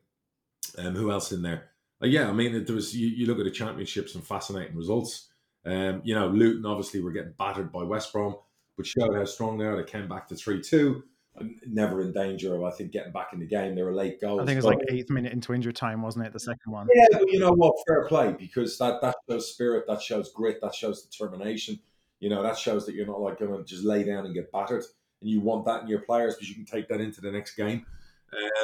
[0.77, 1.69] Um, who else in there?
[2.03, 2.95] Uh, yeah, I mean, there was.
[2.95, 5.29] You, you, look at the championship, and fascinating results.
[5.65, 8.35] Um, you know, Luton obviously were getting battered by West Brom,
[8.75, 9.77] but showed how strong they are.
[9.77, 11.03] They came back to three two.
[11.65, 13.73] Never in danger of, I think, getting back in the game.
[13.73, 14.41] They were late goals.
[14.41, 16.33] I think it was but, like eighth minute into injury time, wasn't it?
[16.33, 16.87] The second one.
[16.93, 17.73] Yeah, but you know what?
[17.87, 21.79] Fair play because that that shows spirit, that shows grit, that shows determination.
[22.21, 24.51] You know, that shows that you're not like going to just lay down and get
[24.51, 24.85] battered.
[25.21, 27.55] And you want that in your players because you can take that into the next
[27.55, 27.85] game.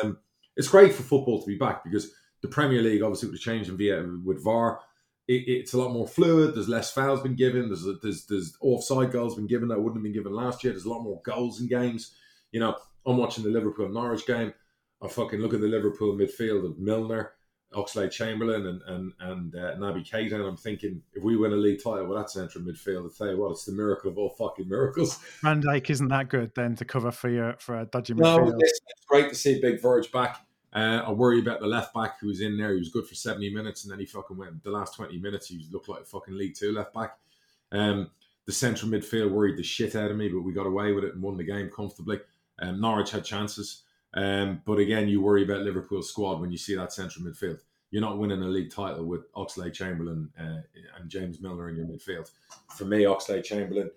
[0.01, 0.19] Um,
[0.55, 3.67] it's great for football to be back because the Premier League, obviously, with the change
[3.67, 4.79] in via with VAR,
[5.27, 6.55] it, it's a lot more fluid.
[6.55, 7.67] There's less fouls been given.
[7.67, 10.73] There's there's there's offside goals been given that wouldn't have been given last year.
[10.73, 12.15] There's a lot more goals in games.
[12.51, 14.53] You know, I'm watching the Liverpool Norwich game.
[15.01, 17.33] I fucking look at the Liverpool midfield of Milner,
[17.73, 21.56] Oxlade Chamberlain and and and uh, Naby Keita, and I'm thinking if we win a
[21.56, 24.30] league title with that central midfield, I tell you what, it's the miracle of all
[24.30, 25.17] fucking miracles.
[25.41, 28.56] Van Dijk isn't that good then to cover for your for a dodgy no, midfield.
[28.60, 30.45] It's, it's great to see Big Verge back.
[30.73, 32.73] Uh, I worry about the left back who was in there.
[32.73, 35.47] He was good for 70 minutes, and then he fucking went the last 20 minutes.
[35.47, 37.17] He looked like a fucking League Two left back.
[37.71, 38.12] Um,
[38.45, 41.13] the central midfield worried the shit out of me, but we got away with it
[41.13, 42.19] and won the game comfortably.
[42.60, 43.84] Um, Norwich had chances.
[44.17, 47.60] Um, but again, you worry about Liverpool's squad when you see that central midfield.
[47.91, 50.62] You're not winning a league title with Oxlade Chamberlain uh,
[50.99, 52.32] and James Milner in your midfield.
[52.75, 53.91] For me, Oxlade Chamberlain,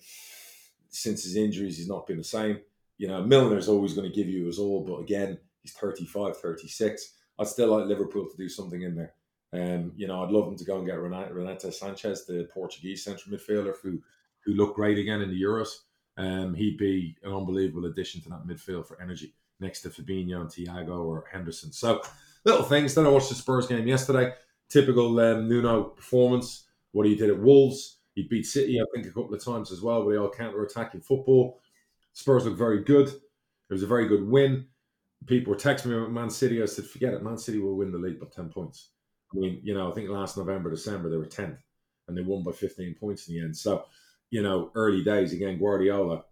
[0.90, 2.60] since his injuries, he's not been the same.
[2.98, 7.14] You know, Milner's always going to give you his all, but again, he's 35, 36.
[7.38, 9.14] I'd still like Liverpool to do something in there.
[9.54, 13.02] Um, you know, I'd love them to go and get Renato, Renato Sanches, the Portuguese
[13.02, 14.00] central midfielder, who
[14.44, 15.68] who looked great again in the Euros.
[16.16, 20.50] Um, he'd be an unbelievable addition to that midfield for energy next to Fabinho and
[20.50, 21.72] Thiago or Henderson.
[21.72, 22.02] So
[22.44, 22.94] little things.
[22.94, 24.32] Then I watched the Spurs game yesterday.
[24.68, 26.64] Typical um, Nuno performance.
[26.92, 27.98] What he did at Wolves.
[28.14, 31.60] He beat City, I think, a couple of times as well, with all counter-attacking football.
[32.12, 33.08] Spurs look very good.
[33.08, 34.66] It was a very good win.
[35.26, 36.60] People were texting me about Man City.
[36.60, 37.22] I said, forget it.
[37.22, 38.88] Man City will win the league by 10 points.
[39.32, 41.58] I mean, you know, I think last November, December, they were 10th
[42.08, 43.56] and they won by 15 points in the end.
[43.56, 43.84] So,
[44.30, 46.24] you know, early days, again, Guardiola,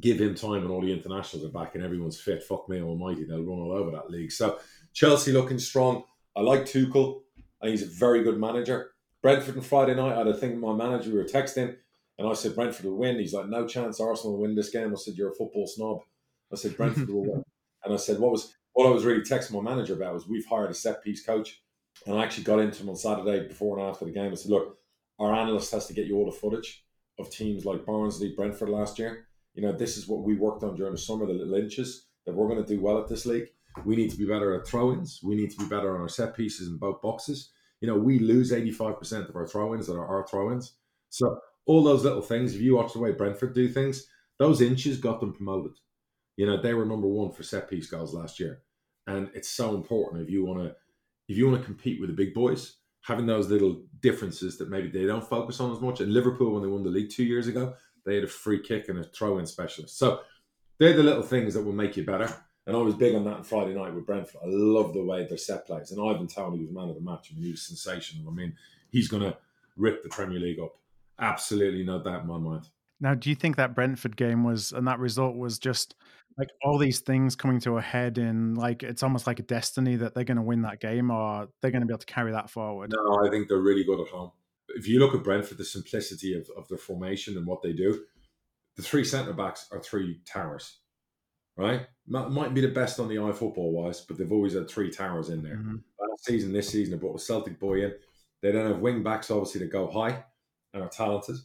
[0.00, 2.42] give him time and all the internationals are back and everyone's fit.
[2.42, 4.32] Fuck me almighty, they'll run all over that league.
[4.32, 4.58] So,
[4.92, 6.04] Chelsea looking strong.
[6.36, 7.22] I like Tuchel.
[7.60, 8.90] and he's a very good manager.
[9.22, 11.10] Brentford on Friday night, I had a thing with my manager.
[11.10, 11.76] We were texting,
[12.18, 13.18] and I said Brentford will win.
[13.18, 14.90] He's like, no chance Arsenal will win this game.
[14.92, 16.00] I said, you're a football snob.
[16.52, 17.42] I said Brentford will win.
[17.84, 20.46] And I said, what was what I was really texting my manager about was we've
[20.46, 21.60] hired a set piece coach.
[22.06, 24.30] And I actually got into him on Saturday before and after the game.
[24.30, 24.78] I said, look,
[25.18, 26.84] our analyst has to get you all the footage
[27.22, 29.26] of teams like Barnsley, Brentford last year.
[29.54, 32.34] You know, this is what we worked on during the summer, the little inches that
[32.34, 33.48] we're going to do well at this league.
[33.84, 35.20] We need to be better at throw ins.
[35.22, 37.50] We need to be better on our set pieces in both boxes.
[37.80, 40.74] You know, we lose 85% of our throw ins that are our throw ins.
[41.08, 44.06] So, all those little things, if you watch the way Brentford do things,
[44.38, 45.72] those inches got them promoted.
[46.36, 48.62] You know, they were number one for set piece goals last year.
[49.06, 50.74] And it's so important if you want to
[51.28, 54.88] if you want to compete with the big boys, having those little differences that maybe
[54.88, 56.00] they don't focus on as much.
[56.00, 58.88] And Liverpool, when they won the league two years ago, they had a free kick
[58.88, 59.98] and a throw in specialist.
[59.98, 60.20] So
[60.78, 62.32] they're the little things that will make you better.
[62.66, 64.40] And I was big on that on Friday night with Brentford.
[64.42, 65.90] I love the way their set plays.
[65.90, 67.30] And Ivan Toney was man of the match.
[67.30, 68.30] I mean, he was sensational.
[68.30, 68.54] I mean,
[68.90, 69.36] he's going to
[69.76, 70.76] rip the Premier League up.
[71.18, 72.68] Absolutely no doubt in my mind.
[73.02, 75.94] Now, do you think that Brentford game was, and that result was just
[76.38, 79.96] like all these things coming to a head in like it's almost like a destiny
[79.96, 82.32] that they're going to win that game or they're going to be able to carry
[82.32, 82.92] that forward?
[82.94, 84.32] No, I think they're really good at home.
[84.70, 88.04] If you look at Brentford, the simplicity of, of their formation and what they do,
[88.76, 90.78] the three centre backs are three towers
[91.56, 91.86] right?
[92.06, 95.28] Might be the best on the eye football wise, but they've always had three towers
[95.28, 95.56] in there.
[95.56, 95.76] Mm-hmm.
[96.00, 97.94] Last season, this season, they brought a Celtic boy in.
[98.40, 100.24] They don't have wing backs, obviously, that go high
[100.74, 101.36] and are talented.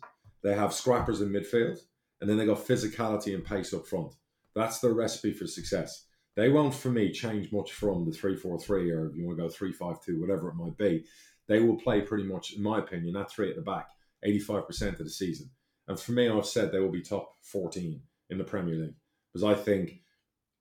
[0.43, 1.80] They have scrappers in midfield,
[2.21, 4.13] and then they got physicality and pace up front.
[4.56, 6.06] That's the recipe for success.
[6.36, 9.38] They won't, for me, change much from the 3 4 3 or if you want
[9.38, 11.04] to go 3 5 2, whatever it might be.
[11.47, 13.88] They will play pretty much, in my opinion, that three at the back
[14.26, 15.50] 85% of the season.
[15.88, 18.95] And for me, I've said they will be top 14 in the Premier League
[19.32, 20.02] because I think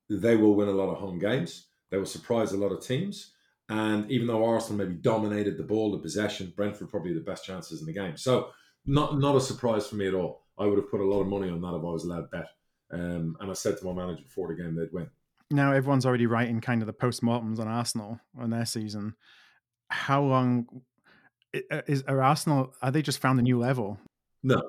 [0.09, 1.67] they will win a lot of home games.
[1.91, 3.33] They will surprise a lot of teams.
[3.69, 7.81] And even though Arsenal maybe dominated the ball, the possession, Brentford probably the best chances
[7.81, 8.15] in the game.
[8.15, 8.51] So
[8.87, 10.45] not not a surprise for me at all.
[10.57, 12.47] I would have put a lot of money on that if I was allowed bet.
[12.91, 15.09] Um, and I said to my manager before the game they'd win.
[15.51, 19.15] Now everyone's already writing kind of the post-mortems on Arsenal on their season.
[19.89, 20.67] How long
[21.55, 22.73] uh, is are Arsenal?
[22.81, 23.99] Are they just found a new level?
[24.43, 24.61] No,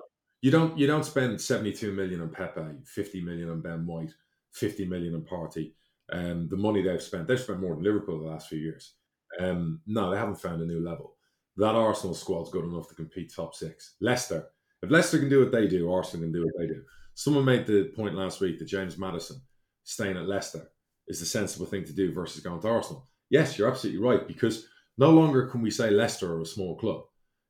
[0.42, 0.78] you don't.
[0.78, 4.12] You don't spend seventy-two million on Pepe, fifty million on Ben White,
[4.52, 5.72] fifty million on Partey.
[6.12, 8.94] Um, the money they've spent, they've spent more than Liverpool the last few years.
[9.40, 11.17] Um, no, they haven't found a new level.
[11.58, 13.96] That Arsenal squad's good enough to compete top six.
[14.00, 14.46] Leicester,
[14.80, 16.82] if Leicester can do what they do, Arsenal can do what they do.
[17.14, 19.40] Someone made the point last week that James Maddison
[19.82, 20.70] staying at Leicester
[21.08, 23.08] is the sensible thing to do versus going to Arsenal.
[23.28, 24.68] Yes, you're absolutely right because
[24.98, 27.02] no longer can we say Leicester are a small club.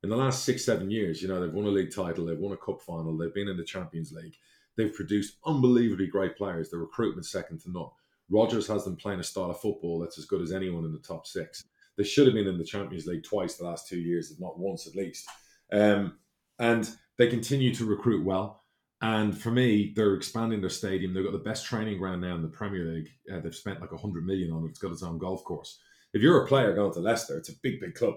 [0.03, 2.53] In the last six, seven years, you know, they've won a league title, they've won
[2.53, 4.37] a cup final, they've been in the Champions League,
[4.79, 6.71] they've produced unbelievably great players.
[6.71, 7.91] The recruitment second to none.
[8.31, 10.99] Rodgers has them playing a style of football that's as good as anyone in the
[10.99, 11.65] top six.
[11.99, 14.59] They should have been in the Champions League twice the last two years, if not
[14.59, 15.29] once at least.
[15.73, 16.19] Um,
[16.59, 18.63] and they continue to recruit well.
[19.01, 21.13] And for me, they're expanding their stadium.
[21.13, 23.09] They've got the best training ground now in the Premier League.
[23.33, 24.71] Uh, they've spent like 100 million on it.
[24.71, 25.81] It's got its own golf course.
[26.15, 28.15] If you're a player going to Leicester, it's a big, big club.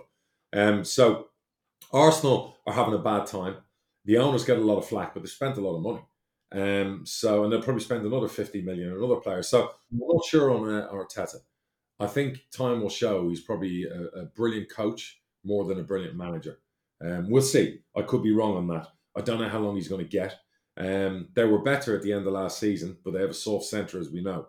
[0.53, 1.27] Um, so
[1.91, 3.57] Arsenal are having a bad time.
[4.05, 6.03] The owners get a lot of flack, but they spent a lot of money.
[6.53, 9.43] Um, so, and they'll probably spend another 50 million on another player.
[9.43, 11.37] So, I'm not sure on uh, Arteta.
[12.01, 16.15] I think time will show he's probably a, a brilliant coach more than a brilliant
[16.15, 16.59] manager.
[17.03, 17.79] Um, we'll see.
[17.95, 18.87] I could be wrong on that.
[19.15, 20.39] I don't know how long he's going to get.
[20.77, 23.65] Um, they were better at the end of last season, but they have a soft
[23.65, 24.47] centre, as we know.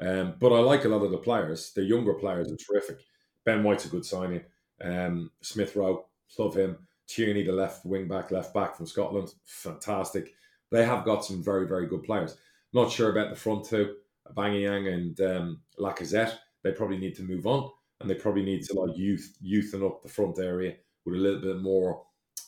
[0.00, 1.72] Um, but I like a lot of the players.
[1.72, 2.98] The younger players are terrific.
[3.44, 4.42] Ben White's a good signing.
[4.80, 6.06] Um, Smith Rowe,
[6.38, 6.78] love him.
[7.08, 10.34] Tierney, the left wing back, left back from Scotland, fantastic.
[10.70, 12.36] They have got some very, very good players.
[12.72, 13.96] Not sure about the front two,
[14.30, 16.38] Aubameyang and um, Lacazette.
[16.62, 17.70] They probably need to move on,
[18.00, 21.40] and they probably need to like youth, youthen up the front area with a little
[21.40, 22.02] bit more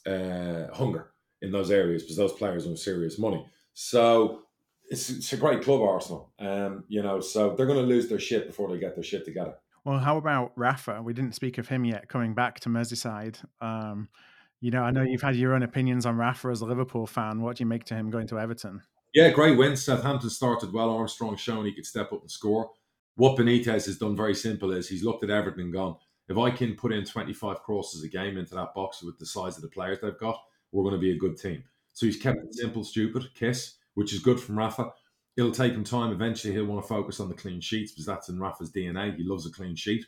[0.06, 3.44] uh, hunger in those areas because those players are serious money.
[3.74, 4.42] So
[4.88, 6.32] it's, it's a great club, Arsenal.
[6.38, 9.24] Um, you know, so they're going to lose their shit before they get their shit
[9.24, 9.54] together.
[9.84, 11.02] Well, how about Rafa?
[11.02, 13.44] We didn't speak of him yet coming back to Merseyside.
[13.60, 14.08] Um,
[14.60, 17.42] you know, I know you've had your own opinions on Rafa as a Liverpool fan.
[17.42, 18.80] What do you make to him going to Everton?
[19.12, 19.76] Yeah, great win.
[19.76, 20.90] Southampton started well.
[20.90, 22.70] Armstrong showing he could step up and score.
[23.16, 25.96] What Benitez has done very simple is he's looked at Everton and gone,
[26.28, 29.56] if I can put in 25 crosses a game into that box with the size
[29.56, 31.62] of the players they've got, we're going to be a good team.
[31.92, 34.90] So he's kept it simple, stupid, kiss, which is good from Rafa.
[35.36, 36.12] It'll take him time.
[36.12, 39.16] Eventually, he'll want to focus on the clean sheets because that's in Rafa's DNA.
[39.16, 40.06] He loves a clean sheet.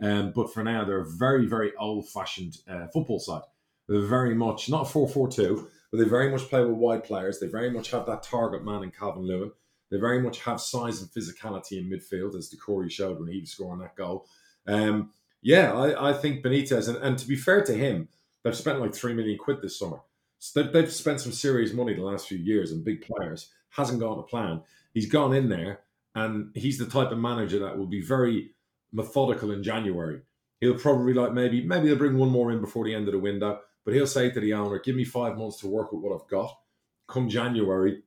[0.00, 3.42] Um, but for now, they're a very, very old fashioned uh, football side.
[3.88, 7.40] They're very much not 4 4 2, but they very much play with wide players.
[7.40, 9.52] They very much have that target man in Calvert-Lewin.
[9.90, 13.50] They very much have size and physicality in midfield, as Doucouré showed when he was
[13.50, 14.26] scoring that goal.
[14.66, 18.08] Um, yeah, I, I think Benitez, and, and to be fair to him,
[18.42, 20.00] they've spent like three million quid this summer.
[20.38, 23.50] So they've, they've spent some serious money the last few years and big players.
[23.70, 24.62] Hasn't gone to plan.
[24.94, 25.80] He's gone in there,
[26.14, 28.50] and he's the type of manager that will be very
[28.92, 30.20] methodical in January.
[30.60, 33.18] He'll probably like maybe maybe they'll bring one more in before the end of the
[33.18, 36.12] window, but he'll say to the owner, "Give me five months to work with what
[36.12, 36.58] I've got.
[37.06, 38.02] Come January,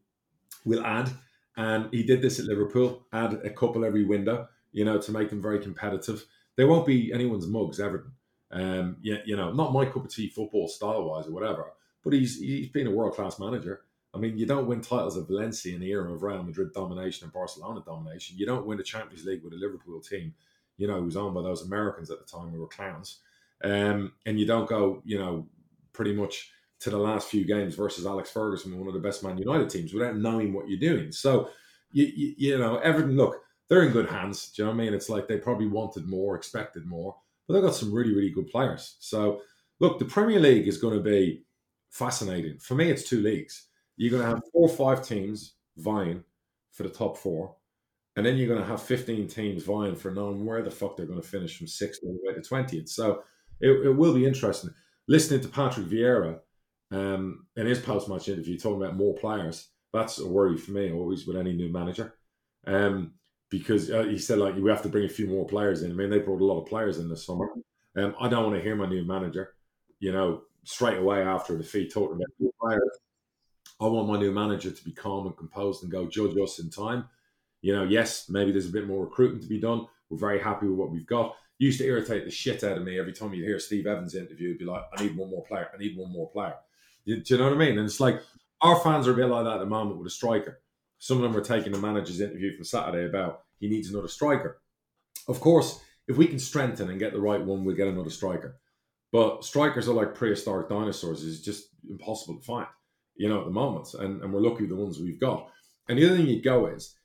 [0.65, 1.11] we'll add."
[1.57, 5.29] And he did this at Liverpool, add a couple every window, you know, to make
[5.29, 6.25] them very competitive.
[6.55, 8.13] They won't be anyone's mugs, Everton.
[8.51, 12.13] Um, yeah, you know, not my cup of tea football style wise or whatever, but
[12.13, 13.81] he's he's been a world class manager.
[14.13, 17.25] I mean, you don't win titles of Valencia in the era of Real Madrid domination
[17.25, 18.37] and Barcelona domination.
[18.37, 20.33] You don't win the Champions League with a Liverpool team,
[20.77, 23.19] you know, who's owned by those Americans at the time who were clowns.
[23.63, 25.47] Um, and you don't go, you know,
[25.93, 26.51] pretty much
[26.81, 29.93] to the last few games versus Alex Ferguson, one of the best Man United teams,
[29.93, 31.11] without knowing what you're doing.
[31.11, 31.49] So,
[31.91, 33.35] you, you, you know, Everton, look,
[33.69, 34.51] they're in good hands.
[34.51, 34.93] Do you know what I mean?
[34.93, 37.15] It's like they probably wanted more, expected more,
[37.47, 38.97] but they've got some really, really good players.
[38.99, 39.41] So,
[39.79, 41.43] look, the Premier League is going to be
[41.91, 42.57] fascinating.
[42.59, 43.67] For me, it's two leagues.
[43.95, 46.23] You're going to have four or five teams vying
[46.71, 47.55] for the top four,
[48.15, 51.05] and then you're going to have 15 teams vying for knowing where the fuck they're
[51.05, 52.89] going to finish from sixth all the way to 20th.
[52.89, 53.21] So
[53.59, 54.71] it, it will be interesting.
[55.07, 56.39] Listening to Patrick Vieira
[56.91, 60.91] um, in his post match interview talking about more players, that's a worry for me
[60.91, 62.15] always with any new manager.
[62.67, 63.13] Um,
[63.49, 65.91] because uh, he said, like, we have to bring a few more players in.
[65.91, 67.49] I mean, they brought a lot of players in this summer.
[67.97, 69.55] Um, I don't want to hear my new manager,
[69.99, 72.99] you know, straight away after a defeat talking about new players.
[73.81, 76.69] I want my new manager to be calm and composed and go judge us in
[76.69, 77.09] time.
[77.61, 79.87] You know, yes, maybe there's a bit more recruitment to be done.
[80.09, 81.35] We're very happy with what we've got.
[81.57, 84.57] used to irritate the shit out of me every time you hear Steve Evans interview.
[84.57, 85.67] Be like, I need one more player.
[85.73, 86.55] I need one more player.
[87.05, 87.77] You, do you know what I mean?
[87.77, 88.21] And it's like
[88.61, 90.61] our fans are a bit like that at the moment with a striker.
[90.99, 94.61] Some of them are taking the manager's interview from Saturday about he needs another striker.
[95.27, 98.59] Of course, if we can strengthen and get the right one, we'll get another striker.
[99.11, 102.67] But strikers are like prehistoric dinosaurs; it's just impossible to find,
[103.15, 103.93] you know, at the moment.
[103.95, 105.49] And and we're lucky with the ones we've got.
[105.89, 106.95] And the other thing you go is,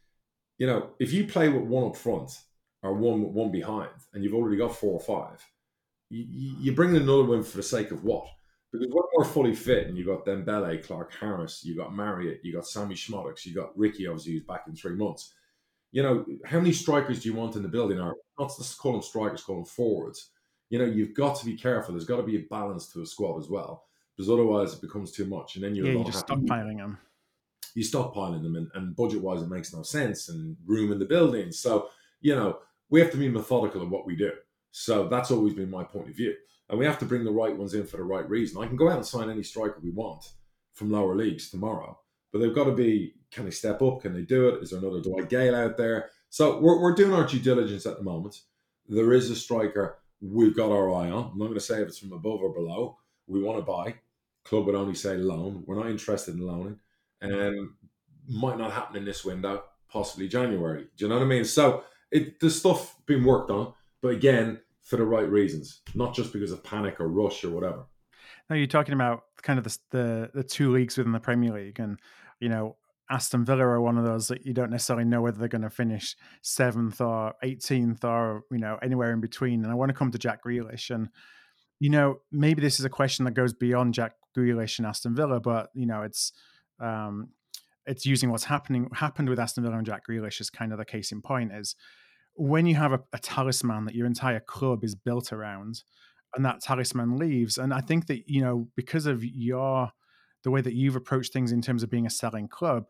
[0.58, 2.30] you know, if you play with one up front
[2.82, 5.44] or one one behind, and you've already got four or five,
[6.08, 8.26] you, you bring in another one for the sake of what?
[8.72, 12.52] Because when we're fully fit, and you've got Dembele, Clarke Harris, you got Marriott, you
[12.52, 15.32] got Sammy Szmodics, you got Ricky, obviously, who's back in three months.
[15.92, 17.98] You know, how many strikers do you want in the building?
[17.98, 20.30] Are not just call them strikers, call them forwards.
[20.68, 21.94] You know, you've got to be careful.
[21.94, 23.84] There's got to be a balance to a squad as well,
[24.16, 26.98] because otherwise it becomes too much, and then you're yeah, you just stockpiling them.
[27.74, 31.04] You stockpiling them, and, and budget wise, it makes no sense, and room in the
[31.04, 31.52] building.
[31.52, 31.88] So
[32.20, 32.58] you know,
[32.90, 34.32] we have to be methodical in what we do.
[34.72, 36.34] So that's always been my point of view
[36.68, 38.62] and we have to bring the right ones in for the right reason.
[38.62, 40.32] I can go out and sign any striker we want
[40.72, 41.98] from lower leagues tomorrow,
[42.32, 44.02] but they've got to be can they step up?
[44.02, 44.62] Can they do it?
[44.62, 46.10] Is there another Dwight Gayle out there?
[46.30, 48.40] So we're, we're doing our due diligence at the moment.
[48.88, 51.30] There is a striker we've got our eye on.
[51.32, 52.98] I'm not going to say if it's from above or below.
[53.26, 53.96] We want to buy.
[54.44, 55.64] Club would only say loan.
[55.66, 56.78] We're not interested in loaning,
[57.20, 57.70] and
[58.28, 59.64] might not happen in this window.
[59.88, 60.86] Possibly January.
[60.96, 61.44] Do you know what I mean?
[61.44, 66.32] So it the stuff being worked on, but again, for the right reasons, not just
[66.32, 67.86] because of panic or rush or whatever.
[68.48, 71.80] Now you're talking about kind of the, the, the two leagues within the Premier League,
[71.80, 71.98] and
[72.40, 72.76] you know
[73.10, 75.70] Aston Villa are one of those that you don't necessarily know whether they're going to
[75.70, 79.64] finish seventh or 18th or you know anywhere in between.
[79.64, 81.08] And I want to come to Jack Grealish, and
[81.80, 85.40] you know maybe this is a question that goes beyond Jack Grealish and Aston Villa,
[85.40, 86.32] but you know it's
[86.78, 87.30] um,
[87.86, 90.84] it's using what's happening happened with Aston Villa and Jack Grealish as kind of the
[90.84, 91.74] case in point is
[92.36, 95.82] when you have a, a, talisman that your entire club is built around
[96.34, 99.90] and that talisman leaves and i think that you know because of your
[100.44, 102.84] the way that you've approached things in terms of being a selling club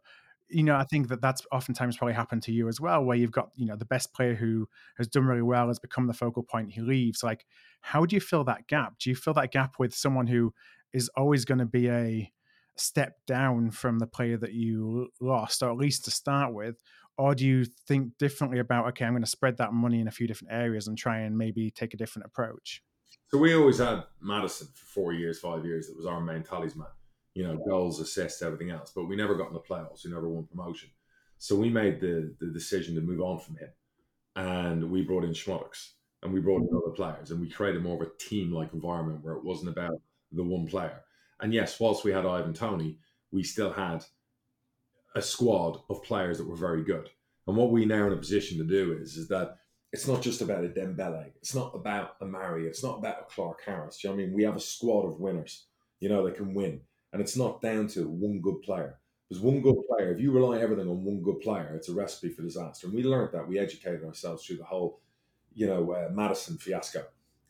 [0.48, 3.30] you know i think that that's oftentimes probably happened to you as well where you've
[3.30, 6.42] got you know the best player who has done really well has become the focal
[6.42, 7.22] point he leaves.
[7.22, 7.44] Like
[7.80, 8.98] how do you fill that gap?
[8.98, 10.52] Do you fill that gap with someone who
[10.92, 12.32] is always going to be a
[12.76, 16.76] step down from the player that you lost or at least to start with
[17.18, 20.12] or do you think differently about okay i'm going to spread that money in a
[20.12, 22.82] few different areas and try and maybe take a different approach
[23.28, 25.88] so we always had maddison for four years five years.
[25.88, 26.86] It was our main talisman
[27.36, 28.90] you know goals assists everything else.
[28.94, 30.04] But we never got in the playoffs.
[30.04, 30.88] We never won promotion.
[31.38, 33.68] So we made the the decision to move on from him.
[34.36, 35.92] And we brought in Szmodics
[36.22, 36.78] and we brought in mm-hmm.
[36.78, 40.00] other players and we created more of a team like environment where it wasn't about
[40.32, 41.02] the one player.
[41.40, 42.98] And yes whilst we had ivan toney
[43.30, 44.02] we still had
[45.16, 47.08] a squad of players that were very good.
[47.46, 49.56] And what we now in a position to do is is that
[49.92, 51.32] it's not just about a Dembele.
[51.36, 52.66] It's not about a Mari.
[52.66, 53.98] It's not about a Clarke Harris.
[53.98, 54.34] Do you know I mean?
[54.34, 55.66] We have a squad of winners,
[56.00, 56.80] you know, that can win.
[57.12, 58.98] And it's not down to one good player.
[59.28, 62.28] Because one good player, if you rely everything on one good player, it's a recipe
[62.28, 62.86] for disaster.
[62.86, 63.48] And we learned that.
[63.48, 65.00] We educated ourselves through the whole,
[65.54, 67.04] you know, uh, Maddison fiasco.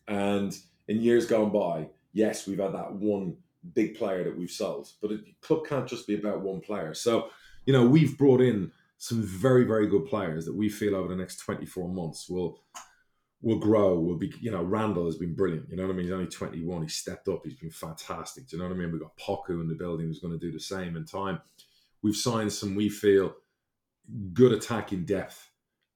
[0.07, 0.57] And
[0.89, 3.37] in years gone by, yes, we've had that one
[3.75, 4.91] big player that we've sold.
[5.03, 6.95] But a club can't just be about one player.
[6.95, 7.31] So
[7.67, 11.17] you know, we've brought in some very, very good players that we feel over the
[11.17, 12.63] next 24 months will
[13.43, 15.69] will grow, will be, you know, Randall has been brilliant.
[15.69, 16.07] You know what I mean?
[16.07, 16.83] He's only 21.
[16.83, 17.43] He stepped up.
[17.45, 18.49] He's been fantastic.
[18.49, 18.91] Do you know what I mean?
[18.91, 21.41] We've got Poku in the building who's going to do the same in time.
[22.03, 23.35] We've signed some, we feel,
[24.33, 25.51] good attacking depth.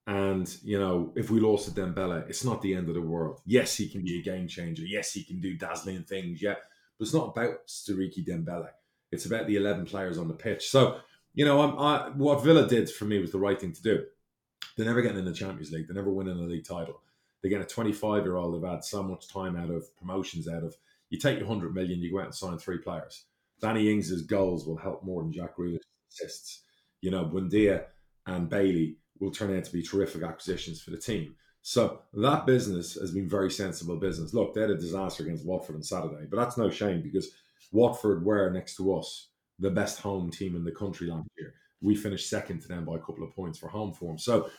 [0.07, 3.41] And, you know, if we lost to Dembele, it's not the end of the world.
[3.45, 4.83] Yes, he can be a game changer.
[4.83, 6.41] Yes, he can do dazzling things.
[6.41, 6.55] Yeah.
[6.97, 8.69] But it's not about Siriki Dembele.
[9.11, 10.69] It's about the 11 players on the pitch.
[10.69, 10.99] So
[11.33, 14.03] you know, I, what Villa did for me was the right thing to do.
[14.75, 15.87] They're never getting in the Champions League.
[15.87, 17.01] They're never winning a league title.
[17.41, 20.63] They get a 25 year old They've had so much time out of promotions out
[20.63, 20.75] of.
[21.09, 23.25] You take your 100 million, you go out and sign three players.
[23.59, 26.61] Danny Ings's goals will help more than Jack Grealish's assists.
[27.01, 27.85] You know, Buendia
[28.25, 31.35] and Bailey will turn out to be terrific acquisitions for the team.
[31.63, 34.33] So that business has been very sensible business.
[34.33, 37.31] Look, they had a disaster against Watford on Saturday, but that's no shame because
[37.71, 39.27] Watford were next to us
[39.61, 41.53] the best home team in the country last year.
[41.81, 44.17] We finished second to them by a couple of points for home form.
[44.17, 44.49] So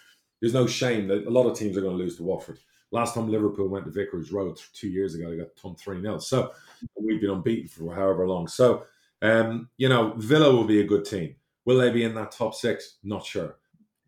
[0.41, 2.59] there's no shame that a lot of teams are going to lose to Watford.
[2.91, 6.19] Last time Liverpool went to Vicarage Road two years ago, they got thumped 3 0.
[6.19, 6.53] So
[7.01, 8.49] we've been unbeaten for however long.
[8.49, 8.85] So,
[9.23, 11.37] um, you know, Villa will be a good team.
[11.65, 12.99] Will they be in that top six?
[13.03, 13.57] Not sure.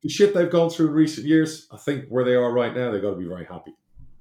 [0.03, 2.90] The shit they've gone through in recent years, I think where they are right now,
[2.90, 3.74] they've got to be very happy.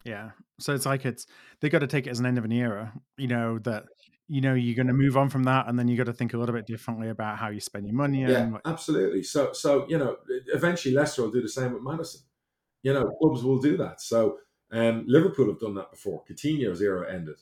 [0.06, 0.30] Yeah.
[0.60, 1.28] So it's like it's
[1.60, 3.86] they got to take it as an end of an era, you know, that
[4.28, 6.34] you know you're going to move on from that and then you got to think
[6.34, 9.24] a little bit differently about how you spend your money yeah absolutely.
[9.24, 10.18] So so you know
[10.54, 12.22] eventually leicester will do the same with maddison.
[12.84, 14.02] You know clubs will do that.
[14.02, 14.38] So
[14.72, 16.24] um, liverpool have done that before.
[16.30, 17.36] Coutinho's era ended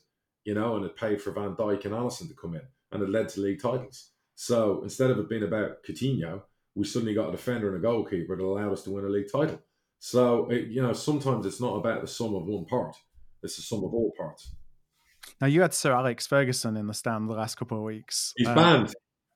[0.44, 3.10] you know and it paid for van dijk and alisson to come in and it
[3.10, 4.12] led to league titles.
[4.36, 6.42] So instead of it being about Coutinho
[6.76, 9.32] we suddenly got a defender and a goalkeeper that allowed us to win a league
[9.32, 9.60] title.
[10.00, 12.96] So it, you know, sometimes it's not about the sum of one part;
[13.44, 14.56] it's the sum of all parts.
[15.40, 18.34] Now you had Sir Alex Ferguson in the stand the last couple of weeks.
[18.38, 18.94] He's uh, banned.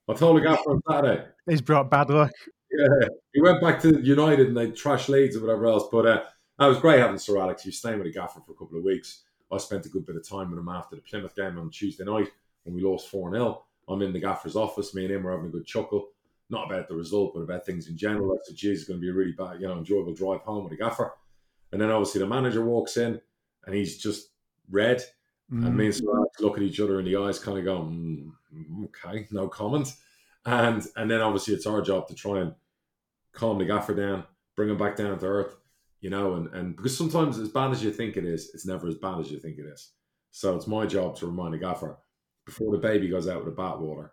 [0.07, 1.25] I told the guy on Saturday.
[1.49, 2.31] He's brought bad luck.
[2.71, 5.85] Yeah, he went back to United and they trash Leeds or whatever else.
[5.91, 6.23] But uh,
[6.59, 7.63] that was great having Sir Alex.
[7.63, 9.23] He was staying with the gaffer for a couple of weeks.
[9.51, 12.03] I spent a good bit of time with him after the Plymouth game on Tuesday
[12.03, 12.29] night
[12.63, 13.63] when we lost 4 0.
[13.87, 14.93] I'm in the gaffer's office.
[14.93, 16.09] Me and him were having a good chuckle.
[16.49, 18.33] Not about the result, but about things in general.
[18.33, 20.63] I said, geez, it's going to be a really bad, you know, enjoyable drive home
[20.63, 21.13] with the gaffer.
[21.71, 23.19] And then obviously the manager walks in
[23.65, 24.29] and he's just
[24.69, 25.01] red.
[25.51, 25.65] Mm.
[25.65, 28.31] And me and Alex look at each other in the eyes, kind of go, mm,
[28.85, 29.93] okay, no comment.
[30.45, 32.53] And and then obviously it's our job to try and
[33.33, 34.23] calm the gaffer down,
[34.55, 35.55] bring him back down to earth,
[36.01, 38.87] you know, and, and because sometimes as bad as you think it is, it's never
[38.87, 39.91] as bad as you think it is.
[40.31, 41.97] So it's my job to remind the gaffer
[42.45, 44.11] before the baby goes out with the bathwater,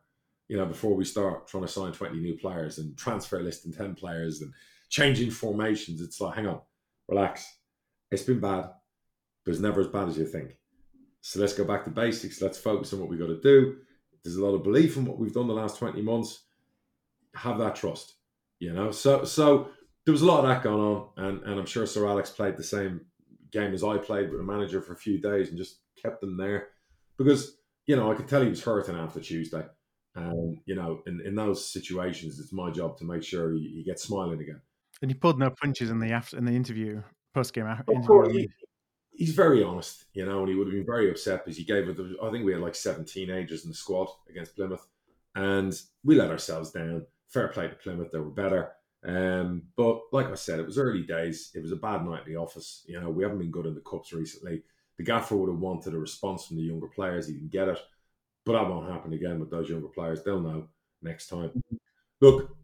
[0.48, 3.94] you know, before we start trying to sign 20 new players and transfer listing 10
[3.94, 4.52] players and
[4.88, 6.60] changing formations, it's like, hang on,
[7.08, 7.58] relax.
[8.10, 8.70] It's been bad,
[9.44, 10.56] but it's never as bad as you think.
[11.22, 12.42] So let's go back to basics.
[12.42, 13.76] Let's focus on what we've got to do.
[14.22, 16.42] There's a lot of belief in what we've done the last 20 months.
[17.34, 18.14] Have that trust,
[18.58, 18.90] you know.
[18.90, 19.68] So so
[20.04, 22.56] there was a lot of that going on, and, and I'm sure Sir Alex played
[22.56, 23.00] the same
[23.52, 26.36] game as I played with a manager for a few days and just kept them
[26.36, 26.68] there
[27.16, 27.56] because
[27.86, 29.64] you know I could tell he was hurting after Tuesday.
[30.14, 33.82] And you know, in, in those situations, it's my job to make sure he, he
[33.82, 34.60] gets smiling again.
[35.00, 37.02] And he pulled no punches in the after in the interview
[37.32, 38.46] post game uh, interview
[39.12, 41.88] he's very honest, you know, and he would have been very upset because he gave
[41.88, 41.98] it.
[42.22, 44.86] I think we had like seven teenagers in the squad against Plymouth,
[45.34, 47.06] and we let ourselves down.
[47.28, 48.72] Fair play to Plymouth; they were better.
[49.04, 51.50] Um, but like I said, it was early days.
[51.54, 52.84] It was a bad night in the office.
[52.86, 54.62] You know, we haven't been good in the cups recently.
[54.98, 57.26] The gaffer would have wanted a response from the younger players.
[57.26, 57.78] He didn't get it,
[58.44, 60.22] but that won't happen again with those younger players.
[60.22, 60.68] They'll know
[61.00, 61.50] next time.
[62.20, 62.56] Look,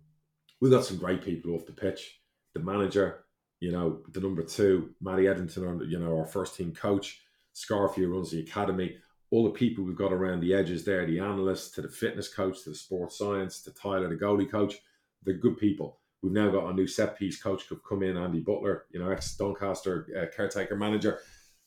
[0.60, 2.20] we've got some great people off the pitch.
[2.54, 3.24] The manager,
[3.60, 7.20] you know, the number two, Matty Etherington, you know, our first team coach,
[7.54, 8.96] Scarfy runs the academy,
[9.30, 12.62] all the people we've got around the edges there, the analysts, to the fitness coach,
[12.64, 14.76] to the sports science, to Tyler, the goalie coach,
[15.24, 16.00] they're good people.
[16.22, 19.10] We've now got a new set piece coach who've come in, Andy Butler, you know,
[19.10, 21.20] ex Doncaster uh, caretaker manager.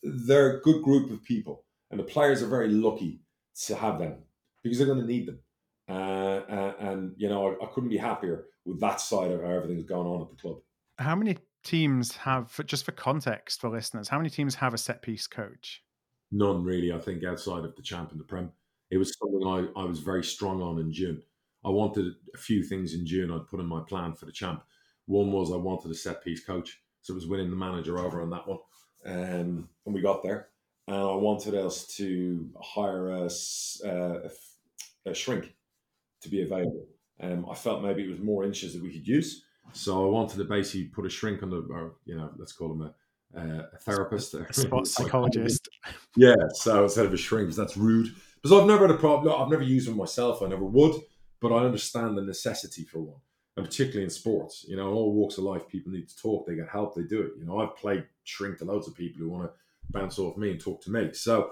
[0.04, 3.22] They're a good group of people, and the players are very lucky
[3.66, 4.16] to have them
[4.64, 5.39] because they're going to need them.
[5.88, 9.50] Uh, uh, and you know, I, I couldn't be happier with that side of how
[9.50, 10.58] everything's going on at the club.
[10.98, 15.01] How many teams have, just for context for listeners, how many teams have a set
[15.01, 15.84] piece coach?
[16.32, 18.51] None really, I think, outside of the champ and the Prem.
[18.89, 21.22] It was something I, I was very strong on in June.
[21.64, 24.64] I wanted a few things in June I'd put in my plan for the champ.
[25.05, 28.22] One was I wanted a set piece coach, so it was winning the manager over
[28.22, 28.59] on that one.
[29.05, 30.49] Um, and we got there.
[30.88, 33.30] And I wanted us to hire a,
[33.86, 34.30] a,
[35.05, 35.53] a shrink
[36.22, 36.88] to be available.
[37.22, 39.43] Um, I felt maybe it was more inches that we could use.
[39.74, 42.72] So I wanted to basically put a shrink on the, or, you know, let's call
[42.74, 42.93] him a,
[43.39, 45.70] a therapist, a sports psychologist.
[46.16, 46.36] Yeah.
[46.53, 48.14] So instead of a shrink, that's rude.
[48.41, 49.34] Because I've never had a problem.
[49.39, 50.41] I've never used one myself.
[50.41, 50.95] I never would,
[51.39, 53.20] but I understand the necessity for one,
[53.55, 54.66] and particularly in sports.
[54.68, 56.47] You know, in all walks of life, people need to talk.
[56.47, 56.95] They get help.
[56.95, 57.34] They do it.
[57.38, 59.51] You know, I've played shrink to loads of people who want to
[59.91, 61.14] bounce off me and talk to me.
[61.14, 61.51] So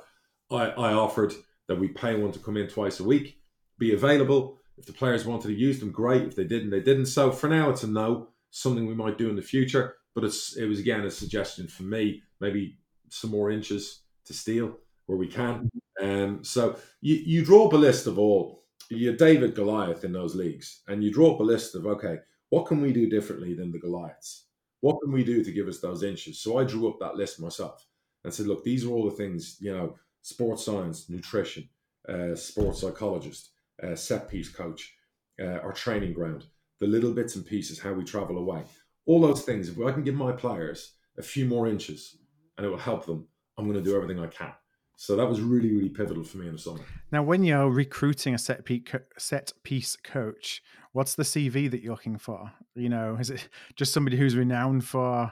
[0.51, 1.34] I, I offered
[1.68, 3.38] that we pay one to come in twice a week,
[3.78, 6.24] be available if the players wanted to use them, great.
[6.24, 7.08] If they didn't, they didn't.
[7.08, 8.30] So for now, it's a no.
[8.52, 11.84] Something we might do in the future, but it's it was again a suggestion for
[11.84, 12.24] me.
[12.40, 15.70] Maybe some more inches to steal where we can.
[16.02, 18.60] Um, so you, you draw up a list of all
[18.90, 22.20] you're David Goliath in those leagues, and you draw up a list of okay,
[22.50, 24.46] what can we do differently than the Goliaths?
[24.82, 26.40] What can we do to give us those inches?
[26.40, 27.86] So I drew up that list myself
[28.24, 31.70] and said, look, these are all the things you know: sports science, nutrition,
[32.08, 33.52] uh, sports psychologist,
[33.84, 34.94] uh, set piece coach,
[35.42, 36.46] uh, our training ground,
[36.80, 38.64] the little bits and pieces, how we travel away,
[39.06, 39.70] all those things.
[39.70, 42.18] If I can give my players a few more inches
[42.58, 43.28] and it will help them,
[43.58, 44.54] I'm going to do everything I can.
[44.96, 46.82] So that was really, really pivotal for me in the summer.
[47.10, 48.84] Now, when you're recruiting a set piece,
[49.18, 50.62] set piece coach,
[50.92, 52.52] what's the CV that you're looking for?
[52.76, 55.32] You know, is it just somebody who's renowned for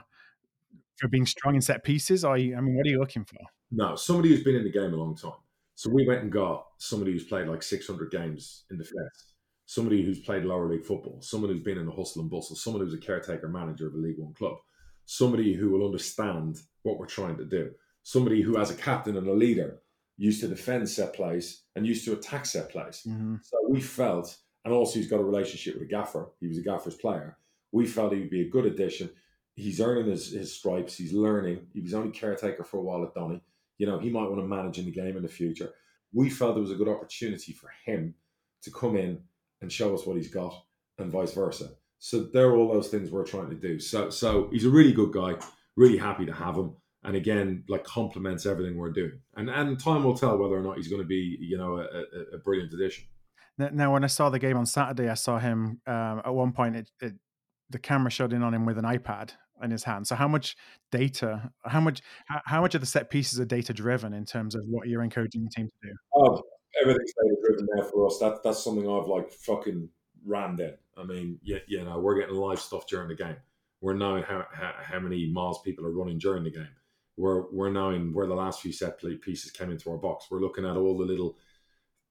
[0.96, 2.24] for being strong in set pieces?
[2.24, 3.36] Or you, I mean, what are you looking for?
[3.70, 5.32] No, somebody who's been in the game a long time.
[5.78, 9.34] So we went and got somebody who's played like 600 games in the Feds,
[9.66, 12.82] somebody who's played lower league football, someone who's been in the hustle and bustle, someone
[12.82, 14.56] who's a caretaker manager of a League One club,
[15.04, 17.70] somebody who will understand what we're trying to do,
[18.02, 19.78] somebody who, as a captain and a leader,
[20.16, 23.04] used to defend set plays and used to attack set plays.
[23.06, 23.36] Mm-hmm.
[23.44, 26.32] So we felt, and also he's got a relationship with a gaffer.
[26.40, 27.38] He was a gaffer's player.
[27.70, 29.10] We felt he would be a good addition.
[29.54, 30.96] He's earning his, his stripes.
[30.96, 31.68] He's learning.
[31.72, 33.42] He was only caretaker for a while at Donny
[33.78, 35.70] you know, he might want to manage in the game in the future.
[36.12, 38.14] We felt there was a good opportunity for him
[38.62, 39.20] to come in
[39.60, 40.54] and show us what he's got,
[40.98, 41.70] and vice versa.
[41.98, 43.80] So they're all those things we're trying to do.
[43.80, 45.36] So so he's a really good guy.
[45.76, 46.76] Really happy to have him.
[47.04, 49.20] And again, like complements everything we're doing.
[49.36, 51.82] And and time will tell whether or not he's going to be, you know, a,
[51.82, 53.04] a, a brilliant addition.
[53.58, 56.76] Now, when I saw the game on Saturday, I saw him um, at one point.
[56.76, 57.14] It, it,
[57.70, 60.06] the camera shot in on him with an iPad in his hand.
[60.06, 60.56] So, how much
[60.90, 61.50] data?
[61.64, 62.02] How much?
[62.26, 65.44] How, much of the set pieces are data driven in terms of what you're encouraging
[65.44, 65.94] the team to do?
[66.14, 66.42] Oh,
[66.80, 68.18] everything's data driven now for us.
[68.18, 69.88] That that's something I've like fucking
[70.24, 70.74] rammed in.
[70.96, 73.36] I mean, you, you know, we're getting live stuff during the game.
[73.80, 76.68] We're knowing how, how, how many miles people are running during the game.
[77.16, 80.26] We're we're knowing where the last few set pieces came into our box.
[80.30, 81.36] We're looking at all the little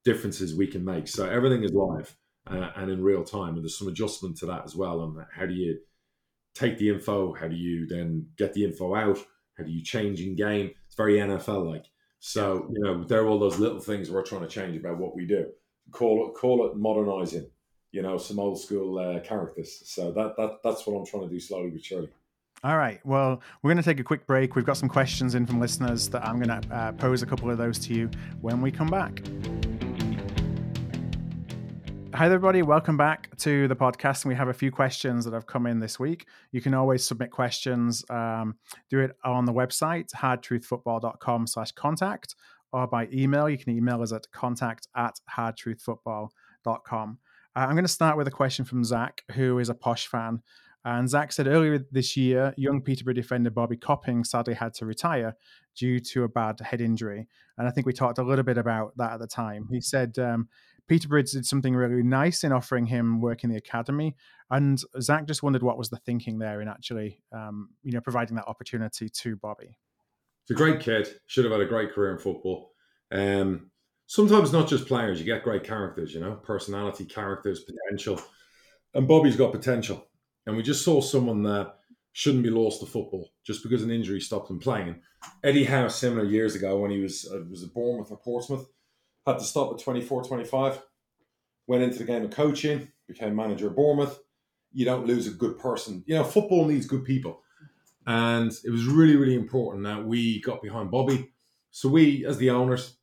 [0.03, 1.07] differences we can make.
[1.07, 2.15] So everything is live
[2.49, 5.01] uh, and in real time, and there's some adjustment to that as well.
[5.01, 5.79] On how do you
[6.55, 7.33] take the info?
[7.33, 9.19] How do you then get the info out?
[9.57, 10.71] How do you change in game?
[10.85, 11.85] It's very NFL like.
[12.19, 15.15] So you know, there are all those little things we're trying to change about what
[15.15, 15.47] we do.
[15.91, 17.49] Call it call it modernizing.
[17.91, 19.81] You know, some old school uh, characters.
[19.85, 22.09] So that that that's what I'm trying to do slowly but surely.
[22.63, 22.99] All right.
[23.05, 24.55] Well, we're going to take a quick break.
[24.55, 27.51] We've got some questions in from listeners that I'm going to uh, pose a couple
[27.51, 28.09] of those to you
[28.41, 29.21] when we come back.
[32.17, 32.63] Hi, everybody.
[32.63, 34.23] Welcome back to the podcast.
[34.23, 36.25] And we have a few questions that have come in this week.
[36.51, 38.03] You can always submit questions.
[38.09, 38.55] Um,
[38.89, 42.33] do it on the website, hardtruthfootball.com slash contact,
[42.73, 43.47] or by email.
[43.47, 47.19] You can email us at contact at hardtruthfootball.com.
[47.55, 50.41] Uh, I'm going to start with a question from Zach, who is a posh fan.
[50.85, 55.35] And Zach said earlier this year, young Peterborough defender Bobby Copping sadly had to retire
[55.75, 57.27] due to a bad head injury.
[57.59, 59.67] And I think we talked a little bit about that at the time.
[59.69, 60.47] He said um,
[60.87, 64.15] Peterborough did something really nice in offering him work in the academy,
[64.49, 68.35] and Zach just wondered what was the thinking there in actually, um, you know, providing
[68.35, 69.77] that opportunity to Bobby.
[70.43, 71.09] It's a great kid.
[71.25, 72.71] Should have had a great career in football.
[73.11, 73.69] Um,
[74.05, 76.13] sometimes not just players, you get great characters.
[76.13, 78.21] You know, personality, characters, potential,
[78.93, 80.07] and Bobby's got potential.
[80.45, 81.75] And we just saw someone that
[82.13, 85.01] shouldn't be lost to football just because an injury stopped him playing.
[85.43, 88.67] Eddie Howe, similar years ago when he was uh, was born with a Portsmouth
[89.27, 90.81] had to stop at 24, 25.
[91.67, 94.19] Went into the game of coaching, became manager of Bournemouth.
[94.71, 96.03] You don't lose a good person.
[96.07, 97.41] You know, football needs good people.
[98.05, 101.33] And it was really, really important that we got behind Bobby.
[101.71, 102.97] So we, as the owners,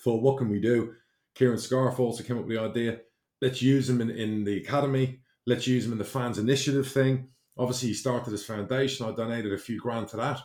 [0.00, 0.94] thought, what can we do?
[1.34, 2.98] Kieran Scarff also came up with the idea.
[3.40, 5.20] Let's use him in, in the academy.
[5.46, 7.28] Let's use him in the fans initiative thing.
[7.56, 9.06] Obviously, he started his foundation.
[9.06, 10.40] I donated a few grand to that.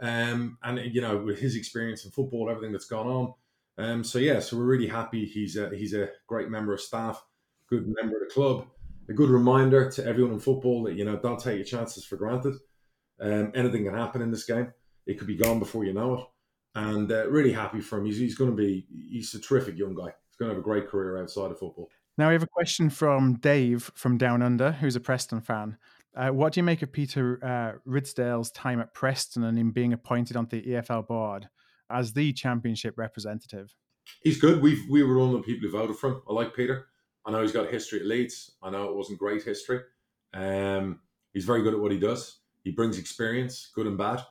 [0.00, 3.34] Um, and you know, with his experience in football, everything that's gone on,
[3.78, 5.24] um, so yeah, so we're really happy.
[5.24, 7.24] He's a, he's a great member of staff,
[7.68, 8.66] good member of the club,
[9.08, 12.16] a good reminder to everyone in football that you know don't take your chances for
[12.16, 12.54] granted.
[13.20, 14.72] Um, anything can happen in this game.
[15.06, 16.24] It could be gone before you know it.
[16.74, 18.06] And uh, really happy for him.
[18.06, 20.14] He's, he's going to be he's a terrific young guy.
[20.28, 21.88] He's going to have a great career outside of football.
[22.18, 25.78] Now we have a question from Dave from Down Under, who's a Preston fan.
[26.14, 29.94] Uh, what do you make of Peter uh, Ridsdale's time at Preston and him being
[29.94, 31.48] appointed onto the EFL board?
[31.92, 33.74] As the championship representative?
[34.22, 34.62] He's good.
[34.62, 36.22] We we were one of the people who voted for him.
[36.28, 36.86] I like Peter.
[37.24, 38.52] I know he's got history at Leeds.
[38.62, 39.80] I know it wasn't great history.
[40.34, 41.00] Um,
[41.32, 42.38] he's very good at what he does.
[42.64, 44.24] He brings experience, good and bad.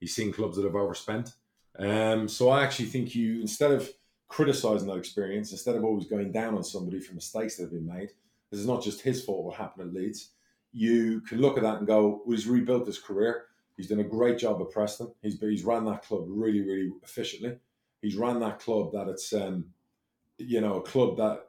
[0.00, 1.34] He's seen clubs that have overspent.
[1.78, 3.88] Um, so I actually think you, instead of
[4.28, 7.86] criticizing that experience, instead of always going down on somebody for mistakes that have been
[7.86, 8.10] made,
[8.50, 10.30] this is not just his fault what happened at Leeds.
[10.72, 13.44] You can look at that and go, well, he's rebuilt his career.
[13.78, 15.10] He's done a great job at Preston.
[15.22, 17.56] He's he's ran that club really, really efficiently.
[18.02, 19.66] He's ran that club that it's um,
[20.38, 21.46] you know, a club that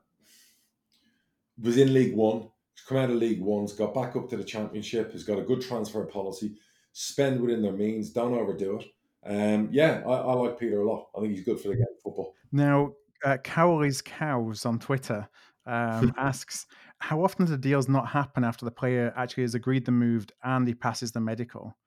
[1.62, 2.50] was in League One,
[2.88, 5.62] come out of League One's got back up to the Championship, has got a good
[5.62, 6.56] transfer policy,
[6.92, 8.86] spend within their means, don't overdo it.
[9.26, 11.10] Um, yeah, I, I like Peter a lot.
[11.16, 12.36] I think he's good for the game of football.
[12.52, 15.28] Now, uh, Cowley's Cows on Twitter
[15.66, 16.66] um, asks,
[17.00, 20.68] how often do deals not happen after the player actually has agreed the move and
[20.68, 21.78] he passes the medical?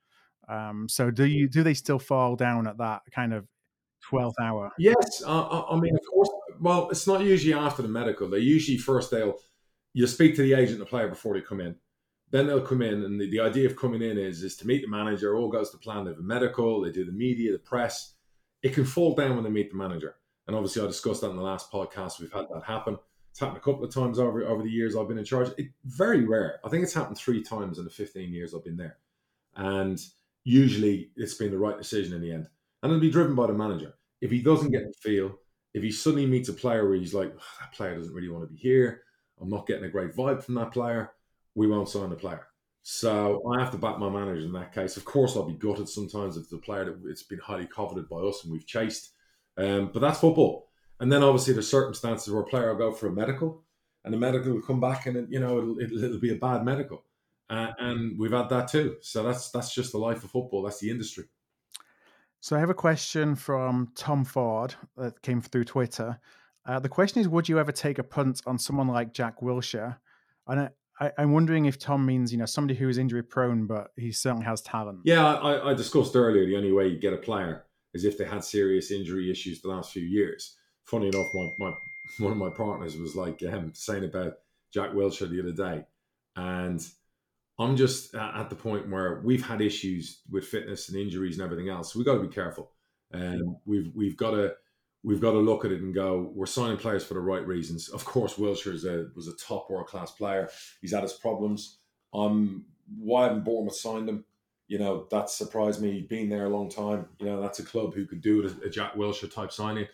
[0.49, 3.47] Um, so do you do they still fall down at that kind of
[4.03, 4.71] twelfth hour?
[4.79, 6.31] Yes, uh, I mean, of course.
[6.61, 8.29] Well, it's not usually after the medical.
[8.29, 9.37] They usually first they'll
[9.95, 11.77] you speak to the agent the player before they come in.
[12.31, 14.83] Then they'll come in, and the, the idea of coming in is is to meet
[14.83, 15.37] the manager.
[15.37, 16.05] All goes to plan.
[16.05, 16.81] They have a medical.
[16.81, 18.15] They do the media, the press.
[18.63, 20.17] It can fall down when they meet the manager.
[20.47, 22.21] And obviously, I discussed that in the last podcast.
[22.21, 22.99] We've had that happen.
[23.31, 25.51] It's happened a couple of times over over the years I've been in charge.
[25.57, 26.61] It very rare.
[26.65, 28.99] I think it's happened three times in the 15 years I've been there.
[29.57, 29.99] And
[30.45, 32.49] usually it's been the right decision in the end.
[32.83, 33.95] And it'll be driven by the manager.
[34.21, 35.39] If he doesn't get the feel,
[35.75, 38.53] if he suddenly meets a player where he's like, that player doesn't really want to
[38.53, 39.03] be here,
[39.41, 41.13] I'm not getting a great vibe from that player,
[41.55, 42.47] we won't sign the player.
[42.83, 44.97] So I have to back my manager in that case.
[44.97, 48.19] Of course, I'll be gutted sometimes if the player that it's been highly coveted by
[48.19, 49.11] us and we've chased.
[49.57, 50.71] Um, but that's football.
[51.01, 53.65] And then obviously there's circumstances where a player will go for a medical.
[54.05, 56.65] and the medical will come back, and you know it'll it'll, it'll be a bad
[56.65, 57.05] medical,
[57.53, 58.97] uh, and we've had that too.
[59.03, 60.63] So that's that's just the life of football.
[60.63, 61.25] That's the industry.
[62.41, 66.19] So I have a question from Tom Ford that came through Twitter.
[66.65, 69.97] Uh, the question is, would you ever take a punt on someone like Jack Wilshere?
[70.49, 73.93] And I, am wondering if Tom means, you know, somebody who is injury prone, but
[73.97, 75.01] he certainly has talent.
[75.05, 78.25] Yeah, I, I discussed earlier the only way you get a player is if they
[78.25, 80.57] had serious injury issues the last few years.
[80.85, 81.75] Funny enough, my, my
[82.19, 84.35] one of my partners was like um, saying about
[84.73, 85.85] Jack Wilshere the other day,
[86.35, 86.85] and
[87.59, 91.69] I'm just at the point where we've had issues with fitness and injuries and everything
[91.69, 91.93] else.
[91.93, 92.73] So we've got to be careful,
[93.11, 94.55] and we've we've got to
[95.05, 97.89] we've got to look at it and go, we're signing players for the right reasons.
[97.89, 100.49] Of course, Wilshere is a, was a top world class player.
[100.81, 101.79] He's had his problems.
[102.15, 102.67] Um,
[102.99, 104.25] why haven't Bournemouth signed him?
[104.69, 105.93] You know, that surprised me.
[105.93, 107.07] He's been there a long time.
[107.19, 109.87] You know, that's a club who could do it, a Jack Wilshere type signing.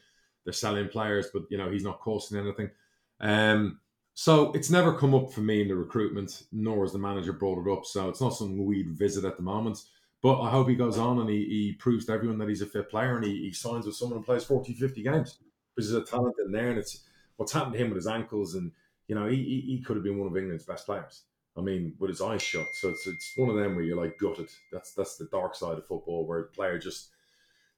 [0.45, 2.71] They're selling players, but, you know, he's not costing anything.
[3.19, 3.81] Um,
[4.19, 7.65] so it's never come up for me in the recruitment, nor has the manager brought
[7.65, 7.87] it up.
[7.87, 9.79] So it's not something we'd visit at the moment.
[10.23, 12.67] But I hope he goes on and he, he proves to everyone that he's a
[12.67, 15.39] fit player and he, he signs with someone and plays 40, 50 games.
[15.73, 17.05] Because there's a talent in there and it's
[17.37, 18.73] what's happened to him with his ankles and
[19.07, 21.23] you know, he, he, he could have been one of England's best players.
[21.57, 22.67] I mean, with his eyes shut.
[22.73, 24.51] So it's it's one of them where you're like gutted.
[24.73, 27.11] That's that's the dark side of football where a player just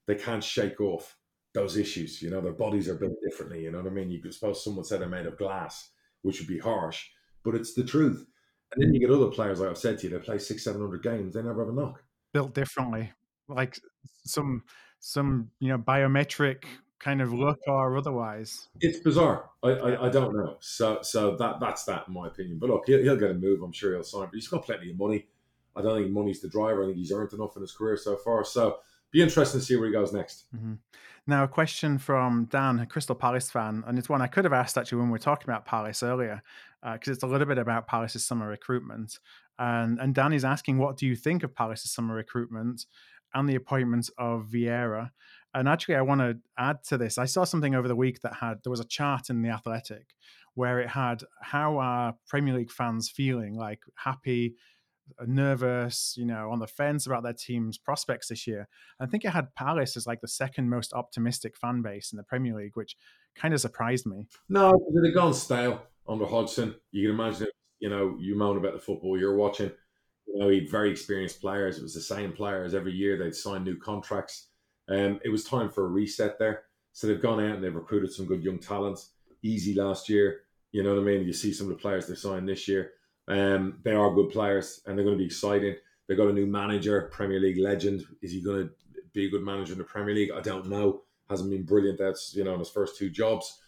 [0.07, 1.19] they can't shake off
[1.53, 2.23] those issues.
[2.23, 3.63] You know, their bodies are built differently.
[3.63, 4.11] You know what I mean?
[4.11, 5.91] You could suppose someone said they're made of glass,
[6.23, 7.07] which would be harsh,
[7.45, 8.27] but it's the truth.
[8.73, 10.81] And then you get other players, like I've said to you, they play six, seven
[10.81, 12.03] hundred games, they never have a knock
[12.33, 13.13] built differently,
[13.49, 13.79] like
[14.25, 14.65] some
[15.01, 16.65] some you know biometric
[16.99, 18.69] kind of look or otherwise.
[18.81, 19.49] It's bizarre.
[19.63, 20.57] I, I, I, don't know.
[20.61, 22.59] So so that that's that in my opinion.
[22.59, 23.63] But look, he'll, he'll get a move.
[23.63, 24.27] I'm sure he'll sign.
[24.27, 25.27] But he's got plenty of money.
[25.75, 26.83] I don't think money's the driver.
[26.83, 28.45] I think he's earned enough in his career so far.
[28.45, 28.79] So
[29.13, 30.45] be interesting to see where he goes next.
[30.55, 30.75] Mm-hmm.
[31.27, 34.53] Now, a question from Dan, a Crystal Palace fan, and it's one I could have
[34.53, 36.43] asked actually when we were talking about Palace earlier,
[36.83, 39.19] because uh, it's a little bit about Palace's summer recruitment.
[39.59, 42.87] And, and Danny's asking, what do you think of Palace's summer recruitment
[43.35, 45.11] and the appointment of Vieira?
[45.53, 47.19] And actually, I want to add to this.
[47.19, 50.15] I saw something over the week that had there was a chart in the Athletic
[50.55, 54.55] where it had how are Premier League fans feeling, like happy,
[55.27, 58.69] nervous, you know, on the fence about their team's prospects this year.
[59.01, 62.25] I think it had Palace as like the second most optimistic fan base in the
[62.25, 62.97] Premier League, which
[63.35, 64.27] kind of surprised me.
[64.49, 64.73] No,
[65.05, 66.75] had gone stale under Hodgson.
[66.91, 69.73] You can imagine it you know, you moan about the football you're watching.
[70.27, 71.79] You know, he very experienced players.
[71.79, 73.19] It was the same players every year.
[73.19, 74.49] They'd sign new contracts.
[74.89, 76.65] Um, it was time for a reset there.
[76.93, 79.13] So they've gone out and they've recruited some good young talents.
[79.43, 80.43] Easy last year.
[80.73, 81.27] You know what I mean?
[81.27, 82.93] You see some of the players they signed this year.
[83.31, 85.77] Um, they are good players and they're going to be exciting.
[86.07, 88.05] They've got a new manager, Premier League legend.
[88.21, 88.71] Is he going to
[89.15, 90.33] be a good manager in the Premier League?
[90.33, 91.03] I don't know.
[91.29, 91.99] Hasn't been brilliant.
[91.99, 93.61] That's you know in his first two jobs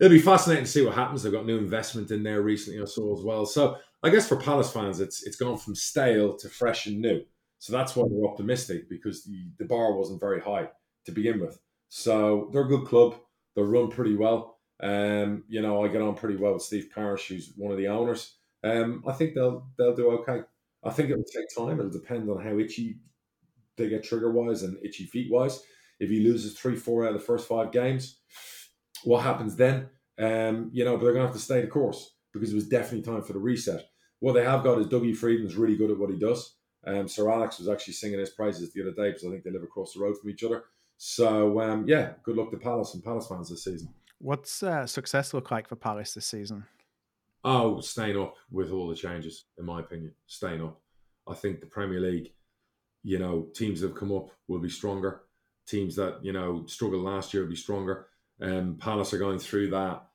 [0.00, 1.22] it'll be fascinating to see what happens.
[1.22, 3.46] They've got new investment in there recently, I saw as well.
[3.46, 7.22] So I guess for Palace fans, it's it's gone from stale to fresh and new.
[7.58, 10.68] So that's why they're optimistic because the, the bar wasn't very high
[11.06, 11.58] to begin with.
[11.88, 13.16] So they're a good club.
[13.54, 14.58] They're run pretty well.
[14.80, 17.88] Um, you know, I get on pretty well with Steve Parish, who's one of the
[17.88, 18.34] owners.
[18.64, 20.40] Um, I think they'll they'll do okay.
[20.82, 21.78] I think it will take time.
[21.78, 22.98] It'll depend on how itchy
[23.76, 25.62] they get trigger wise and itchy feet wise.
[26.00, 28.18] If he loses three, four out of the first five games,
[29.04, 29.88] what happens then?
[30.18, 32.68] Um, you know, but they're going to have to stay the course because it was
[32.68, 33.84] definitely time for the reset.
[34.20, 36.56] What they have got is Dougie Freedman's really good at what he does.
[36.86, 39.50] Um, Sir Alex was actually singing his praises the other day because I think they
[39.50, 40.64] live across the road from each other.
[40.96, 43.88] So um, yeah, good luck to Palace and Palace fans this season.
[44.18, 46.64] What's uh, success look like for Palace this season?
[47.44, 50.12] Oh, staying up with all the changes, in my opinion.
[50.26, 50.80] Staying up.
[51.28, 52.32] I think the Premier League,
[53.02, 55.22] you know, teams that have come up will be stronger.
[55.66, 58.06] Teams that, you know, struggled last year will be stronger.
[58.40, 60.06] Um, Palace are going through that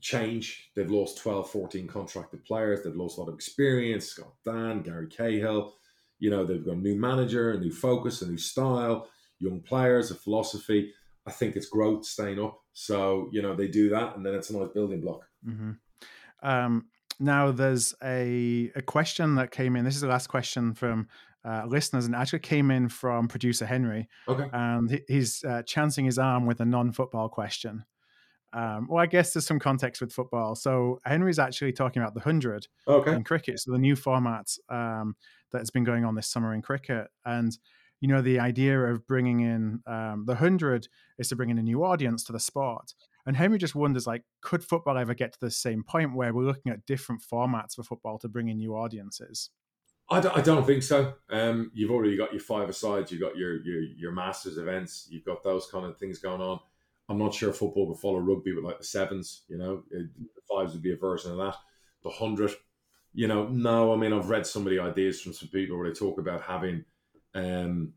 [0.00, 0.70] change.
[0.74, 2.82] They've lost 12, 14 contracted players.
[2.82, 4.06] They've lost a lot of experience.
[4.06, 5.74] Scott Dann, Gary Cahill.
[6.18, 10.10] You know, they've got a new manager, a new focus, a new style, young players,
[10.10, 10.92] a philosophy.
[11.26, 12.58] I think it's growth staying up.
[12.72, 15.28] So, you know, they do that and then it's a nice building block.
[15.46, 15.72] Mm-hmm.
[16.42, 16.86] Um,
[17.20, 19.84] now, there's a, a question that came in.
[19.84, 21.08] This is the last question from
[21.44, 24.08] uh, listeners and actually came in from producer Henry.
[24.28, 24.48] Okay.
[24.52, 27.84] And he's uh, chancing his arm with a non football question.
[28.52, 30.54] Um, well, I guess there's some context with football.
[30.54, 33.12] So Henry's actually talking about the 100 okay.
[33.12, 33.60] in cricket.
[33.60, 35.16] So the new format um,
[35.52, 37.08] that's been going on this summer in cricket.
[37.26, 37.56] And,
[38.00, 41.62] you know, the idea of bringing in um, the 100 is to bring in a
[41.62, 42.94] new audience to the sport.
[43.28, 46.46] And Henry just wonders, like, could football ever get to the same point where we're
[46.46, 49.50] looking at different formats for football to bring in new audiences?
[50.08, 51.12] I don't, I don't think so.
[51.28, 55.26] Um, you've already got your five sides, you've got your, your your masters events, you've
[55.26, 56.58] got those kind of things going on.
[57.10, 59.42] I'm not sure football would follow rugby with like the sevens.
[59.48, 61.56] You know, it, the fives would be a version of that.
[62.04, 62.52] The hundred,
[63.12, 63.92] you know, no.
[63.92, 66.40] I mean, I've read some of the ideas from some people where they talk about
[66.40, 66.82] having,
[67.34, 67.92] um,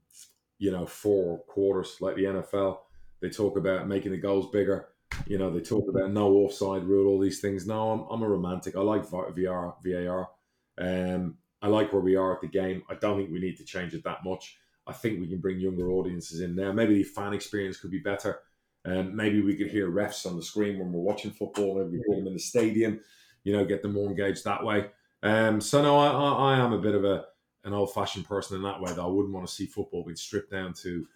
[0.57, 2.79] you know, four quarters like the NFL.
[3.21, 4.89] They talk about making the goals bigger.
[5.28, 7.65] You know, they talk about no offside rule, all these things.
[7.65, 8.76] No, I'm, I'm a romantic.
[8.76, 10.30] I like VR, VAR.
[10.78, 12.84] Um, I like where we are at the game.
[12.89, 14.57] I don't think we need to change it that much.
[14.88, 16.72] I think we can bring younger audiences in now.
[16.72, 18.39] Maybe the fan experience could be better.
[18.84, 21.78] Um, maybe we could hear refs on the screen when we're watching football.
[21.78, 22.99] Maybe we hear them in the stadium.
[23.43, 24.89] You know, get them more engaged that way.
[25.24, 27.26] Um, so no, I, I, I am a bit of a
[27.63, 28.91] an old fashioned person in that way.
[28.91, 31.07] That I wouldn't want to see football being stripped down to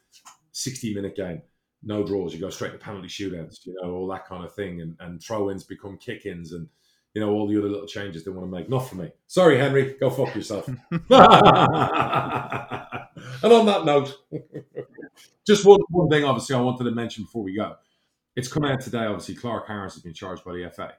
[0.52, 1.42] sixty minute game,
[1.86, 2.34] no draws.
[2.34, 3.66] You go straight to penalty shootouts.
[3.66, 6.68] You know, all that kind of thing, and and throw ins become kick ins, and
[7.14, 8.70] you know all the other little changes they want to make.
[8.70, 9.12] Not for me.
[9.28, 9.96] Sorry, Henry.
[10.00, 10.68] Go fuck yourself.
[10.68, 11.02] and on
[13.66, 14.18] that note.
[15.46, 17.76] Just one, one thing, obviously, I wanted to mention before we go.
[18.36, 20.94] It's come out today, obviously, Clarke Harris has been charged by the FA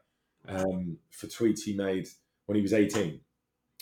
[0.49, 2.09] um, for tweets he made
[2.47, 3.21] when he was 18,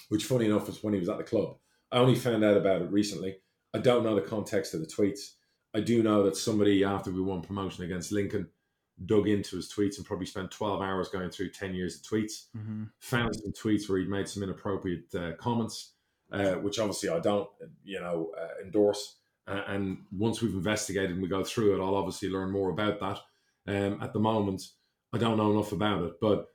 [0.08, 1.56] which, funny enough, was when he was at the club.
[1.92, 3.36] I only found out about it recently.
[3.74, 5.34] I don't know the context of the tweets.
[5.74, 8.48] I do know that somebody, after we won promotion against Lincoln,
[9.06, 12.46] dug into his tweets and probably spent 12 hours going through 10 years of tweets,
[12.56, 12.84] mm-hmm.
[13.00, 15.94] found some tweets where he'd made some inappropriate uh, comments,
[16.32, 17.48] uh, which obviously I don't,
[17.84, 19.18] you know, uh, endorse.
[19.46, 23.00] Uh, and once we've investigated and we go through it, I'll obviously learn more about
[23.00, 23.18] that.
[23.66, 24.62] Um, at the moment,
[25.12, 26.46] I don't know enough about it, but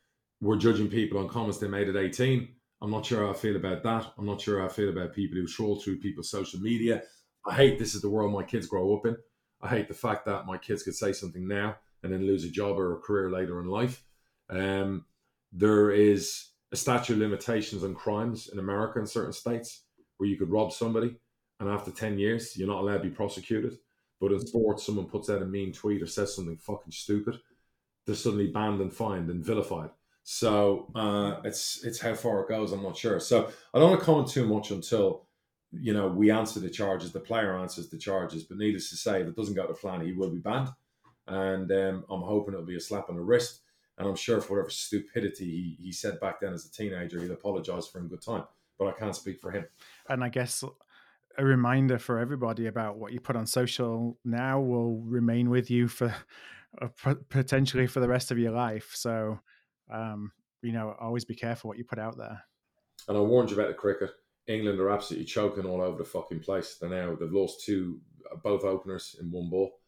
[0.41, 2.47] we're judging people on comments they made at 18.
[2.81, 4.13] I'm not sure how I feel about that.
[4.17, 7.03] I'm not sure how I feel about people who troll through people's social media.
[7.49, 9.17] I hate this is the world my kids grow up in.
[9.61, 12.49] I hate the fact that my kids could say something now and then lose a
[12.49, 14.03] job or a career later in life.
[14.49, 15.05] Um,
[15.51, 19.83] there is a statute of limitations on crimes in America in certain states
[20.17, 21.17] where you could rob somebody
[21.59, 23.77] and after 10 years, you're not allowed to be prosecuted.
[24.21, 27.39] But in sports, someone puts out a mean tweet or says something fucking stupid,
[28.05, 29.91] they're suddenly banned and fined and vilified.
[30.23, 32.71] So uh, it's it's how far it goes.
[32.71, 33.19] I'm not sure.
[33.19, 35.25] So I don't want to comment too much until
[35.71, 37.11] you know we answer the charges.
[37.11, 38.43] The player answers the charges.
[38.43, 40.69] But needless to say, if it doesn't go to plan, he will be banned.
[41.27, 43.61] And um, I'm hoping it'll be a slap on the wrist.
[43.97, 47.33] And I'm sure for whatever stupidity he, he said back then as a teenager, he'll
[47.33, 48.45] apologise for in good time.
[48.77, 49.65] But I can't speak for him.
[50.07, 50.63] And I guess
[51.37, 55.87] a reminder for everybody about what you put on social now will remain with you
[55.87, 56.15] for
[56.81, 58.91] uh, potentially for the rest of your life.
[58.93, 59.39] So,
[59.93, 62.41] um, you know, always be careful what you put out there.
[63.07, 64.11] And I warned you about the cricket.
[64.47, 66.77] England are absolutely choking all over the fucking place.
[66.79, 67.99] They're now they've lost two,
[68.43, 69.79] both openers in one ball,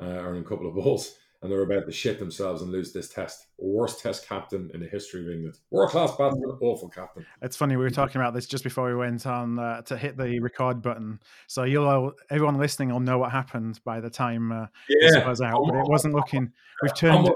[0.00, 2.92] uh, or in a couple of balls and they're about to shit themselves and lose
[2.92, 3.46] this test.
[3.56, 5.56] Worst test captain in the history of England.
[5.70, 7.24] World class batsman, awful captain.
[7.40, 10.18] It's funny we were talking about this just before we went on uh, to hit
[10.18, 11.18] the record button.
[11.46, 15.08] So you'll all, everyone listening will know what happened by the time uh, yeah.
[15.20, 15.62] this was out.
[15.66, 16.52] But it wasn't looking.
[16.82, 17.30] We've turned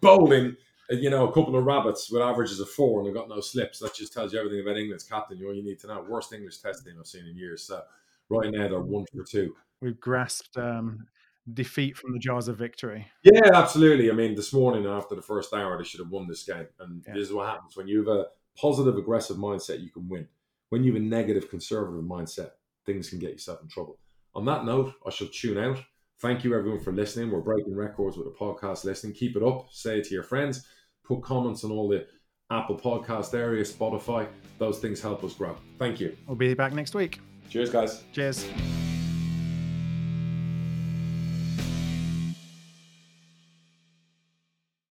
[0.00, 0.56] bowling.
[0.92, 3.78] You know, a couple of rabbits with averages of four and they've got no slips.
[3.78, 5.38] That just tells you everything about England's captain.
[5.38, 6.04] You know, you need to know.
[6.08, 7.64] Worst English test team I've seen in years.
[7.64, 7.82] So
[8.28, 9.54] right now they're one for two.
[9.80, 11.06] We've grasped um,
[11.52, 13.06] defeat from the jaws of victory.
[13.22, 14.10] Yeah, absolutely.
[14.10, 16.66] I mean, this morning after the first hour, they should have won this game.
[16.78, 17.14] And yeah.
[17.14, 18.26] this is what happens when you have a
[18.56, 20.28] positive, aggressive mindset, you can win.
[20.68, 22.50] When you have a negative, conservative mindset,
[22.86, 23.98] things can get yourself in trouble.
[24.34, 25.78] On that note, I shall tune out.
[26.20, 27.30] Thank you, everyone, for listening.
[27.30, 29.12] We're breaking records with the podcast listening.
[29.12, 29.66] Keep it up.
[29.70, 30.66] Say it to your friends.
[31.04, 32.06] Put comments on all the
[32.50, 34.28] Apple Podcast area, Spotify.
[34.58, 35.56] Those things help us grow.
[35.78, 36.16] Thank you.
[36.26, 37.20] We'll be back next week.
[37.48, 38.04] Cheers, guys.
[38.12, 38.46] Cheers.